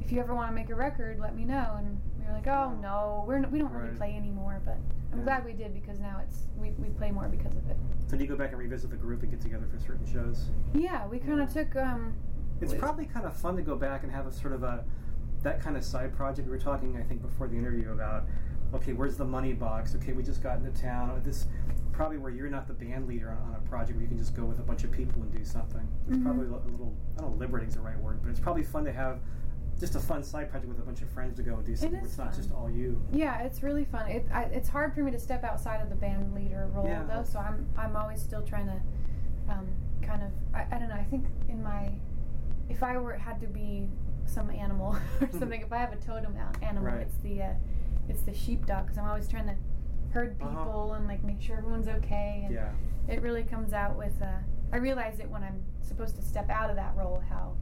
if 0.00 0.12
you 0.12 0.20
ever 0.20 0.34
want 0.34 0.48
to 0.48 0.54
make 0.54 0.70
a 0.70 0.74
record, 0.74 1.18
let 1.18 1.34
me 1.36 1.44
know. 1.44 1.74
And 1.76 2.00
we 2.18 2.24
were 2.26 2.32
like, 2.32 2.46
oh 2.46 2.72
no, 2.80 3.24
we're 3.26 3.36
n- 3.36 3.50
we 3.50 3.58
don't 3.58 3.72
really 3.72 3.94
play 3.96 4.14
anymore, 4.16 4.60
but 4.64 4.78
I'm 5.12 5.18
Yeah. 5.18 5.24
glad 5.24 5.44
we 5.44 5.52
did 5.52 5.74
because 5.74 5.98
now 5.98 6.20
it's 6.22 6.46
we, 6.56 6.70
we 6.78 6.88
play 6.90 7.10
more 7.10 7.28
because 7.28 7.54
of 7.56 7.68
it. 7.68 7.76
So 8.06 8.16
do 8.16 8.22
you 8.22 8.28
go 8.28 8.36
back 8.36 8.50
and 8.50 8.58
revisit 8.58 8.90
the 8.90 8.96
group 8.96 9.22
and 9.22 9.30
get 9.30 9.40
together 9.40 9.66
for 9.66 9.78
certain 9.78 10.06
shows? 10.06 10.50
Yeah, 10.72 11.06
we 11.08 11.18
kind 11.18 11.40
of 11.40 11.52
took 11.52 11.74
um. 11.76 12.14
It's 12.60 12.72
we- 12.72 12.78
probably 12.78 13.06
kind 13.06 13.26
of 13.26 13.34
fun 13.36 13.56
to 13.56 13.62
go 13.62 13.76
back 13.76 14.02
and 14.02 14.12
have 14.12 14.26
a 14.26 14.32
sort 14.32 14.52
of 14.52 14.62
a 14.62 14.84
that 15.42 15.60
kind 15.62 15.76
of 15.76 15.84
side 15.84 16.12
project. 16.16 16.46
We 16.48 16.52
were 16.52 16.58
talking, 16.58 16.96
I 16.96 17.02
think, 17.02 17.22
before 17.22 17.46
the 17.48 17.56
interview 17.56 17.92
about 17.92 18.24
okay, 18.74 18.92
where's 18.92 19.16
the 19.16 19.24
money 19.24 19.54
box? 19.54 19.94
Okay, 19.94 20.12
we 20.12 20.22
just 20.22 20.42
got 20.42 20.58
into 20.58 20.70
town. 20.80 21.20
This 21.24 21.46
probably 21.92 22.18
where 22.18 22.30
you're 22.30 22.50
not 22.50 22.66
the 22.68 22.74
band 22.74 23.08
leader 23.08 23.30
on, 23.30 23.38
on 23.38 23.54
a 23.56 23.68
project 23.68 23.94
where 23.96 24.02
you 24.02 24.08
can 24.08 24.18
just 24.18 24.34
go 24.36 24.44
with 24.44 24.58
a 24.58 24.62
bunch 24.62 24.84
of 24.84 24.90
people 24.90 25.22
and 25.22 25.32
do 25.32 25.44
something. 25.44 25.86
It's 26.08 26.16
Mhm. 26.18 26.22
probably 26.22 26.46
a 26.46 26.50
little 26.50 26.94
I 27.16 27.20
don't 27.22 27.30
know, 27.32 27.36
liberating 27.38 27.68
is 27.70 27.74
the 27.76 27.80
right 27.80 27.98
word, 27.98 28.20
but 28.22 28.30
it's 28.30 28.38
probably 28.40 28.62
fun 28.62 28.84
to 28.84 28.92
have 28.92 29.20
just 29.80 29.94
a 29.94 30.00
fun 30.00 30.22
side 30.24 30.50
project 30.50 30.68
with 30.68 30.80
a 30.80 30.82
bunch 30.84 31.02
of 31.02 31.08
friends 31.10 31.36
to 31.36 31.42
go 31.44 31.54
and 31.56 31.64
do 31.64 31.74
something 31.76 32.00
it's 32.04 32.18
not 32.18 32.28
fun. 32.28 32.36
just 32.36 32.52
all 32.52 32.68
you. 32.68 33.00
Yeah, 33.12 33.38
it's 33.42 33.62
really 33.62 33.84
fun. 33.84 34.08
It, 34.10 34.26
I, 34.32 34.42
it's 34.44 34.68
hard 34.68 34.92
for 34.92 35.02
me 35.02 35.10
to 35.12 35.18
step 35.18 35.44
outside 35.44 35.80
of 35.80 35.88
the 35.88 35.94
band 35.96 36.34
leader 36.34 36.68
role 36.74 36.84
Yeah. 36.86 37.04
though, 37.04 37.22
so 37.24 37.38
I'm 37.38 37.66
I'm 37.76 37.96
always 37.96 38.20
still 38.20 38.42
trying 38.42 38.66
to 38.66 38.80
um, 39.52 39.66
kind 40.02 40.22
of 40.22 40.30
I, 40.52 40.66
I 40.72 40.78
don't 40.78 40.88
know. 40.88 40.94
I 40.96 41.04
think 41.04 41.26
in 41.48 41.62
my 41.62 41.90
if 42.68 42.82
I 42.82 42.96
were 42.98 43.14
had 43.14 43.40
to 43.40 43.46
be 43.46 43.88
some 44.26 44.50
animal 44.50 44.96
or 45.20 45.28
something, 45.38 45.60
if 45.62 45.72
I 45.72 45.78
have 45.78 45.92
a 45.92 45.96
totem 45.96 46.36
animal, 46.62 46.92
Right. 46.92 47.00
it's 47.02 47.16
the 47.22 47.42
uh, 47.42 47.52
it's 48.08 48.22
the 48.22 48.34
sheepdog 48.34 48.84
because 48.84 48.98
I'm 48.98 49.06
always 49.08 49.28
trying 49.28 49.46
to 49.46 49.54
herd 50.12 50.36
Uh-huh. 50.40 50.48
people 50.64 50.92
and 50.94 51.06
like 51.06 51.22
make 51.24 51.40
sure 51.40 51.56
everyone's 51.58 51.88
okay. 51.88 52.42
And 52.46 52.54
Yeah. 52.54 52.70
it 53.08 53.22
really 53.22 53.42
comes 53.44 53.72
out 53.72 53.96
with. 53.96 54.20
Uh, 54.22 54.26
I 54.72 54.76
realize 54.76 55.18
it 55.18 55.30
when 55.30 55.42
I'm 55.42 55.62
supposed 55.80 56.16
to 56.16 56.22
step 56.22 56.50
out 56.50 56.68
of 56.70 56.76
that 56.76 56.94
role, 56.96 57.22
how 57.28 57.54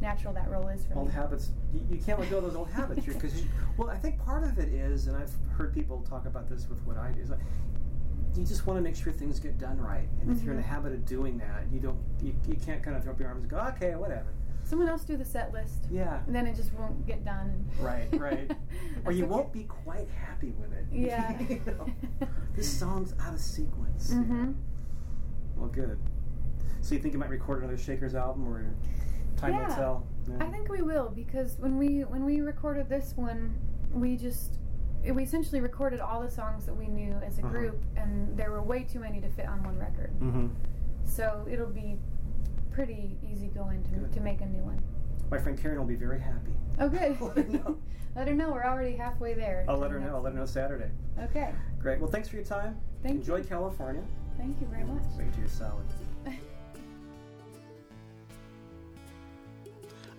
natural 0.00 0.32
that 0.34 0.48
role 0.50 0.66
is 0.68 0.84
for 0.86 0.94
old 0.94 1.08
me. 1.08 1.12
habits 1.14 1.50
you, 1.72 1.80
you 1.92 1.98
can't 2.02 2.18
let 2.18 2.28
go 2.28 2.38
of 2.38 2.42
those 2.44 2.56
old 2.56 2.68
habits 2.70 3.06
because 3.06 3.44
well 3.76 3.88
i 3.88 3.94
think 3.96 4.18
part 4.18 4.42
of 4.42 4.58
it 4.58 4.66
is 4.70 5.06
and 5.06 5.16
i've 5.16 5.30
heard 5.56 5.72
people 5.72 6.04
talk 6.10 6.26
about 6.26 6.48
this 6.48 6.68
with 6.68 6.84
what 6.84 6.96
i 6.96 7.12
do 7.12 7.20
is 7.20 7.30
like 7.30 7.38
you 8.36 8.42
just 8.44 8.66
want 8.66 8.76
to 8.76 8.82
make 8.82 8.96
sure 8.96 9.12
things 9.12 9.38
get 9.38 9.56
done 9.58 9.78
right 9.80 10.08
and 10.20 10.36
if 10.36 10.42
you're 10.42 10.54
in 10.54 10.60
the 10.60 10.66
Mhm. 10.66 10.70
habit 10.70 10.92
of 10.92 11.04
doing 11.06 11.38
that 11.38 11.62
you 11.72 11.78
don't 11.78 11.98
you, 12.20 12.34
you 12.48 12.56
can't 12.56 12.82
kind 12.82 12.96
of 12.96 13.04
throw 13.04 13.12
up 13.12 13.20
your 13.20 13.28
arms 13.28 13.42
and 13.42 13.50
go 13.50 13.58
okay 13.58 13.94
whatever 13.94 14.26
Someone 14.64 14.88
else 14.88 15.04
do 15.04 15.16
the 15.16 15.24
set 15.24 15.52
list. 15.52 15.86
yeah 15.90 16.20
And 16.26 16.34
then 16.34 16.46
it 16.46 16.54
just 16.56 16.72
won't 16.74 17.06
get 17.06 17.24
done. 17.24 17.68
Right 17.80 18.08
right 18.18 18.50
or 19.04 19.12
you 19.12 19.24
okay. 19.24 19.30
won't 19.32 19.52
be 19.52 19.64
quite 19.64 20.08
happy 20.10 20.52
with 20.58 20.72
it 20.72 20.84
Yeah. 20.90 21.38
You 21.48 21.60
know? 21.66 21.86
this 22.54 22.70
song's 22.78 23.14
out 23.20 23.34
of 23.34 23.40
sequence 23.40 24.12
Mhm. 24.14 24.28
know? 24.28 24.54
well 25.56 25.68
good 25.68 25.98
so 26.80 26.94
you 26.94 27.00
think 27.00 27.12
you 27.14 27.20
might 27.20 27.30
record 27.30 27.58
another 27.62 27.76
shakers 27.78 28.14
album 28.14 28.48
or 28.48 28.64
time 29.36 29.54
will 29.54 29.62
Yeah. 29.62 29.74
tell 29.76 30.06
I 30.40 30.46
think 30.46 30.68
we 30.68 30.82
will 30.82 31.08
because 31.10 31.58
when 31.58 31.76
we 31.78 32.00
when 32.04 32.24
we 32.24 32.40
recorded 32.40 32.88
this 32.88 33.14
one, 33.16 33.54
we 33.92 34.16
just 34.16 34.58
we 35.04 35.24
essentially 35.24 35.60
recorded 35.60 35.98
all 35.98 36.20
the 36.20 36.30
songs 36.30 36.64
that 36.66 36.74
we 36.76 36.86
knew 36.86 37.12
as 37.26 37.38
a 37.38 37.42
Uh-huh. 37.42 37.50
group, 37.50 37.82
and 37.96 38.36
there 38.36 38.52
were 38.52 38.62
way 38.62 38.84
too 38.84 39.00
many 39.00 39.20
to 39.20 39.28
fit 39.28 39.46
on 39.48 39.60
one 39.64 39.76
record. 39.76 40.12
mm-hmm. 40.20 40.46
So 41.04 41.44
it'll 41.50 41.66
be 41.84 41.98
pretty 42.72 43.16
easy 43.30 43.48
going 43.48 43.82
to 43.84 43.90
Good. 43.90 44.12
to 44.12 44.20
make 44.20 44.40
a 44.40 44.46
new 44.46 44.62
one. 44.62 44.80
my 45.30 45.38
friend 45.38 45.60
karen 45.60 45.78
will 45.78 45.86
be 45.86 45.94
very 45.94 46.20
happy 46.20 46.52
Oh, 46.80 46.88
good. 46.88 47.20
Let 47.36 47.36
her 47.36 47.44
know. 47.44 47.78
Let 48.16 48.28
her 48.28 48.34
know 48.34 48.50
we're 48.50 48.64
already 48.64 48.96
halfway 48.96 49.34
there. 49.34 49.64
I'll 49.68 49.76
let 49.78 49.90
her 49.90 49.98
know. 50.00 50.16
I'll 50.16 50.22
let 50.22 50.32
her 50.34 50.38
know 50.38 50.46
Saturday. 50.46 50.90
Okay. 51.18 51.54
Great. 51.78 51.98
Well, 51.98 52.10
thanks 52.10 52.28
for 52.28 52.36
your 52.36 52.44
time. 52.44 52.78
Thank 53.02 53.16
Enjoy 53.16 53.36
you. 53.38 53.44
California. 53.44 54.02
Thank 54.36 54.60
you 54.60 54.66
very 54.66 54.84
much. 54.84 55.02
Wait 55.18 55.32
to 55.32 55.38
your 55.38 55.48
salad. 55.48 55.84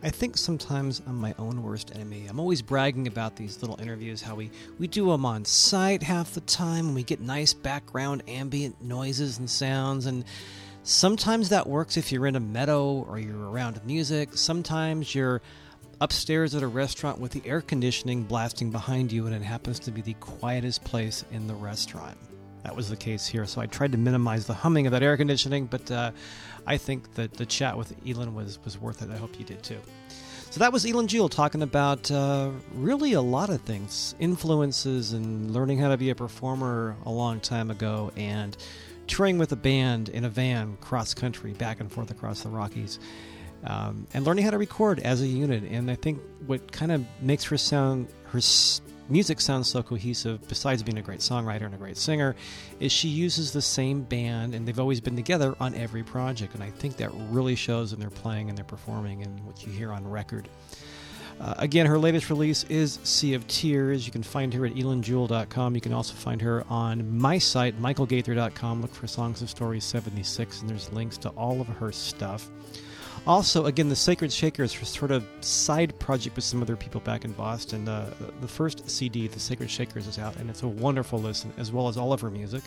I 0.04 0.10
think 0.10 0.38
sometimes 0.38 1.02
I'm 1.08 1.16
my 1.22 1.34
own 1.40 1.64
worst 1.64 1.92
enemy. 1.96 2.26
I'm 2.28 2.40
always 2.40 2.62
bragging 2.62 3.08
about 3.08 3.36
these 3.36 3.62
little 3.62 3.80
interviews, 3.80 4.22
how 4.22 4.36
we, 4.36 4.52
we 4.78 4.88
do 4.88 5.10
them 5.12 5.26
on 5.26 5.46
site 5.46 6.04
half 6.04 6.34
the 6.34 6.42
time, 6.42 6.88
and 6.88 6.96
we 6.96 7.04
get 7.04 7.22
nice 7.22 7.54
background 7.54 8.22
ambient 8.28 8.82
noises 8.82 9.38
and 9.40 9.50
sounds. 9.50 10.06
And 10.08 10.26
sometimes 10.84 11.50
that 11.50 11.68
works 11.68 11.98
if 11.98 12.12
you're 12.12 12.28
in 12.28 12.36
a 12.36 12.40
meadow 12.40 13.06
or 13.08 13.18
you're 13.18 13.50
around 13.50 13.84
music. 13.86 14.30
Sometimes 14.34 15.16
you're 15.16 15.42
upstairs 16.02 16.54
at 16.54 16.62
a 16.64 16.68
restaurant 16.68 17.20
with 17.20 17.32
the 17.32 17.42
air 17.46 17.62
conditioning 17.62 18.24
blasting 18.24 18.70
behind 18.70 19.12
you, 19.12 19.26
and 19.26 19.36
it 19.36 19.42
happens 19.42 19.80
to 19.80 19.92
be 19.92 20.02
the 20.02 20.14
quietest 20.16 20.84
place 20.84 21.24
in 21.32 21.48
the 21.48 21.56
restaurant. 21.56 22.18
That 22.64 22.76
was 22.76 22.90
the 22.90 22.96
case 22.96 23.26
here, 23.26 23.46
so 23.46 23.62
I 23.62 23.66
tried 23.66 23.92
to 23.92 23.98
minimize 23.98 24.46
the 24.46 24.54
humming 24.54 24.86
of 24.86 24.92
that 24.92 25.04
air 25.04 25.18
conditioning, 25.18 25.66
but 25.66 25.90
uh, 25.92 26.12
I 26.66 26.78
think 26.78 27.14
that 27.16 27.34
the 27.34 27.46
chat 27.46 27.78
with 27.78 27.98
Eilen 28.06 28.34
was, 28.34 28.60
was 28.64 28.78
worth 28.80 29.02
it. 29.02 29.10
I 29.10 29.18
hope 29.18 29.38
you 29.38 29.46
did 29.46 29.64
too. 29.64 29.80
So 30.50 30.60
that 30.60 30.72
was 30.72 30.86
Eilen 30.86 31.08
Jewell 31.08 31.30
talking 31.30 31.62
about 31.62 32.12
uh, 32.12 32.52
really 32.76 33.14
a 33.14 33.22
lot 33.22 33.50
of 33.50 33.62
things 33.62 34.16
influences 34.20 35.12
and 35.12 35.52
learning 35.52 35.80
how 35.80 35.90
to 35.90 35.98
be 35.98 36.10
a 36.10 36.16
performer 36.16 36.96
a 37.06 37.12
long 37.12 37.40
time 37.40 37.72
ago, 37.72 38.12
and 38.16 38.56
touring 39.08 39.38
with 39.38 39.52
a 39.52 39.56
band 39.58 40.10
in 40.10 40.26
a 40.26 40.30
van 40.30 40.78
cross 40.78 41.14
country, 41.14 41.54
back 41.54 41.80
and 41.80 41.92
forth 41.92 42.12
across 42.12 42.42
the 42.42 42.50
Rockies 42.50 43.00
um, 43.66 44.08
and 44.14 44.26
learning 44.26 44.44
how 44.44 44.52
to 44.52 44.58
record 44.58 45.00
as 45.00 45.22
a 45.22 45.28
unit. 45.28 45.64
And 45.64 45.90
I 45.90 45.96
think 45.96 46.20
what 46.46 46.72
kind 46.72 46.92
of 46.92 47.06
makes 47.22 47.44
her 47.46 47.58
sound, 47.58 48.08
her 48.26 48.40
music 49.10 49.40
sound 49.42 49.66
so 49.66 49.82
cohesive, 49.82 50.48
besides 50.48 50.84
being 50.84 50.98
a 50.98 51.02
great 51.02 51.20
songwriter 51.20 51.66
and 51.66 51.74
a 51.74 51.78
great 51.78 51.98
singer, 51.98 52.36
is 52.80 52.92
she 52.92 53.08
uses 53.08 53.52
the 53.52 53.62
same 53.62 54.04
band, 54.04 54.54
and 54.54 54.68
they've 54.68 54.80
always 54.80 55.00
been 55.00 55.16
together 55.16 55.56
on 55.60 55.74
every 55.76 56.04
project. 56.04 56.56
And 56.56 56.64
I 56.64 56.70
think 56.72 56.98
that 56.98 57.12
really 57.30 57.56
shows 57.56 57.94
in 57.94 58.00
their 58.00 58.10
playing 58.10 58.50
and 58.50 58.58
their 58.58 58.66
performing 58.66 59.24
and 59.24 59.46
what 59.46 59.66
you 59.66 59.72
hear 59.72 59.92
on 59.92 60.08
record. 60.10 60.50
Uh, 61.40 61.54
again, 61.58 61.86
her 61.86 61.98
latest 61.98 62.30
release 62.30 62.64
is 62.66 63.00
Sea 63.04 63.34
of 63.34 63.46
Tears. 63.48 64.06
You 64.06 64.12
can 64.12 64.24
find 64.24 64.54
her 64.54 64.66
at 64.66 64.74
eilenjewell.com. 64.74 65.76
You 65.76 65.82
can 65.82 65.94
also 65.94 66.14
find 66.14 66.42
her 66.42 66.64
on 66.70 67.18
my 67.18 67.38
site, 67.38 67.80
michaelgaither.com. 67.82 68.82
Look 68.82 68.94
for 68.94 69.08
Songs 69.08 69.42
of 69.42 69.50
Stories 69.50 69.84
76, 69.84 70.62
and 70.62 70.70
there's 70.70 70.92
links 70.94 71.18
to 71.20 71.30
all 71.30 71.60
of 71.60 71.68
her 71.68 71.92
stuff. 71.92 72.50
Also, 73.26 73.68
again, 73.68 73.88
the 73.88 73.96
Sacred 73.96 74.34
Shakers 74.34 74.80
are 74.82 74.86
sort 74.86 75.12
of 75.12 75.26
side 75.40 75.98
project 75.98 76.36
with 76.36 76.44
some 76.44 76.62
other 76.62 76.76
people 76.76 77.00
back 77.02 77.24
in 77.24 77.32
Boston. 77.32 77.88
Uh, 77.88 78.14
the 78.42 78.48
first 78.48 78.90
CD, 78.90 79.28
The 79.28 79.40
Sacred 79.40 79.70
Shakers, 79.70 80.08
is 80.08 80.20
out, 80.20 80.36
and 80.36 80.50
it's 80.50 80.64
a 80.64 80.68
wonderful 80.68 81.20
listen, 81.20 81.54
as 81.58 81.72
well 81.72 81.88
as 81.88 81.96
all 81.96 82.12
of 82.12 82.20
her 82.20 82.30
music. 82.30 82.64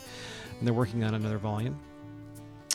And 0.58 0.66
they're 0.66 0.74
working 0.74 1.04
on 1.04 1.14
another 1.14 1.36
volume. 1.36 1.78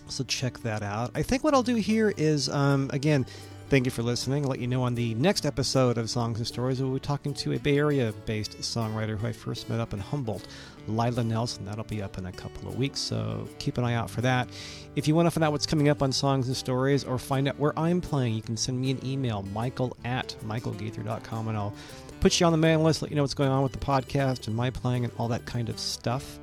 So 0.09 0.23
check 0.25 0.59
that 0.59 0.83
out. 0.83 1.11
I 1.15 1.23
think 1.23 1.43
what 1.43 1.55
I'll 1.55 1.63
do 1.63 1.75
here 1.75 2.13
is, 2.17 2.49
um, 2.49 2.89
again, 2.93 3.25
thank 3.71 3.85
you 3.85 3.91
for 3.91 4.03
listening. 4.03 4.43
I'll 4.43 4.49
let 4.49 4.59
you 4.59 4.67
know 4.67 4.83
on 4.83 4.95
the 4.95 5.15
next 5.15 5.45
episode 5.45 5.97
of 5.97 6.09
Songs 6.09 6.39
and 6.39 6.45
Stories, 6.45 6.81
we'll 6.81 6.93
be 6.93 6.99
talking 6.99 7.33
to 7.35 7.53
a 7.53 7.57
Bay 7.57 7.77
Area 7.77 8.13
based 8.25 8.59
songwriter 8.59 9.17
who 9.17 9.25
I 9.27 9.31
first 9.31 9.69
met 9.69 9.79
up 9.79 9.93
in 9.93 9.99
Humboldt, 9.99 10.45
Lila 10.89 11.23
Nelson. 11.23 11.63
That'll 11.63 11.85
be 11.85 12.01
up 12.01 12.17
in 12.17 12.25
a 12.25 12.33
couple 12.33 12.67
of 12.67 12.75
weeks, 12.75 12.99
so 12.99 13.47
keep 13.59 13.77
an 13.77 13.85
eye 13.85 13.93
out 13.93 14.09
for 14.09 14.19
that. 14.19 14.49
If 14.97 15.07
you 15.07 15.15
want 15.15 15.27
to 15.27 15.31
find 15.31 15.45
out 15.45 15.53
what's 15.53 15.65
coming 15.65 15.87
up 15.87 16.01
on 16.01 16.11
Songs 16.11 16.47
and 16.47 16.57
Stories 16.57 17.05
or 17.05 17.17
find 17.17 17.47
out 17.47 17.57
where 17.59 17.71
I'm 17.79 18.01
playing, 18.01 18.33
you 18.33 18.41
can 18.41 18.57
send 18.57 18.77
me 18.77 18.91
an 18.91 19.05
email, 19.05 19.43
michael 19.53 19.95
at 20.03 20.35
michaelgaither.com, 20.45 21.47
and 21.47 21.57
I'll 21.57 21.73
put 22.19 22.41
you 22.41 22.45
on 22.45 22.51
the 22.51 22.57
mailing 22.57 22.83
list, 22.83 23.01
let 23.01 23.09
you 23.09 23.15
know 23.15 23.23
what's 23.23 23.33
going 23.33 23.51
on 23.51 23.63
with 23.63 23.71
the 23.71 23.79
podcast 23.79 24.47
and 24.47 24.55
my 24.55 24.69
playing 24.69 25.05
and 25.05 25.13
all 25.17 25.29
that 25.29 25.45
kind 25.45 25.69
of 25.69 25.79
stuff. 25.79 26.39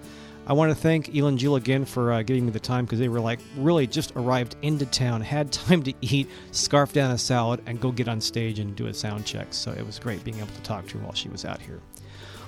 I 0.49 0.55
want 0.55 0.71
to 0.71 0.75
thank 0.75 1.09
Eilen 1.13 1.37
Jewell 1.37 1.57
again 1.57 1.85
for 1.85 2.11
uh, 2.11 2.23
giving 2.23 2.47
me 2.47 2.51
the 2.53 2.59
time 2.59 2.87
because 2.87 2.99
they 2.99 3.11
were 3.11 3.21
like 3.21 3.39
really 3.59 3.87
just 3.87 4.13
arrived 4.17 4.57
into 4.63 4.87
town, 4.87 5.21
had 5.21 5.53
time 5.53 5.83
to 5.83 5.93
eat, 6.01 6.27
scarf 6.53 6.95
down 6.95 7.11
a 7.11 7.19
salad, 7.19 7.63
and 7.67 7.79
go 7.79 7.93
get 7.93 8.09
on 8.09 8.19
stage 8.19 8.59
and 8.59 8.75
do 8.75 8.87
a 8.87 8.95
sound 8.95 9.27
check. 9.27 9.49
So 9.51 9.73
it 9.73 9.85
was 9.85 9.99
great 9.99 10.25
being 10.25 10.39
able 10.39 10.49
to 10.49 10.63
talk 10.63 10.87
to 10.89 10.99
her 10.99 11.05
while 11.05 11.13
she 11.13 11.29
was 11.29 11.45
out 11.45 11.61
here. 11.61 11.81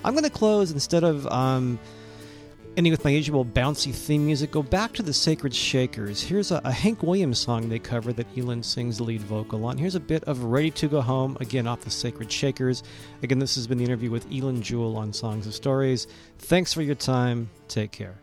I'm 0.02 0.14
going 0.14 0.24
to 0.24 0.30
close 0.30 0.70
instead 0.70 1.04
of 1.04 1.26
um, 1.26 1.78
ending 2.76 2.92
with 2.92 3.04
my 3.04 3.10
usual 3.10 3.44
bouncy 3.44 3.92
theme 3.92 4.26
music. 4.26 4.50
Go 4.50 4.62
back 4.62 4.92
to 4.94 5.02
the 5.02 5.12
Sacred 5.12 5.54
Shakers. 5.54 6.22
Here's 6.22 6.50
a, 6.50 6.60
a 6.64 6.72
Hank 6.72 7.02
Williams 7.02 7.38
song 7.38 7.68
they 7.68 7.78
cover 7.78 8.12
that 8.12 8.34
Eilen 8.34 8.64
sings 8.64 8.98
the 8.98 9.04
lead 9.04 9.22
vocal 9.22 9.64
on. 9.64 9.76
Here's 9.76 9.94
a 9.94 10.00
bit 10.00 10.24
of 10.24 10.44
Ready 10.44 10.70
to 10.72 10.88
Go 10.88 11.00
Home, 11.00 11.36
again 11.40 11.66
off 11.66 11.80
the 11.80 11.90
Sacred 11.90 12.30
Shakers. 12.30 12.82
Again, 13.22 13.38
this 13.38 13.54
has 13.54 13.66
been 13.66 13.78
the 13.78 13.84
interview 13.84 14.10
with 14.10 14.28
Eilen 14.30 14.60
Jewell 14.60 14.96
on 14.96 15.12
Songs 15.12 15.46
of 15.46 15.54
Stories. 15.54 16.06
Thanks 16.38 16.72
for 16.72 16.82
your 16.82 16.94
time. 16.94 17.50
Take 17.68 17.92
care. 17.92 18.20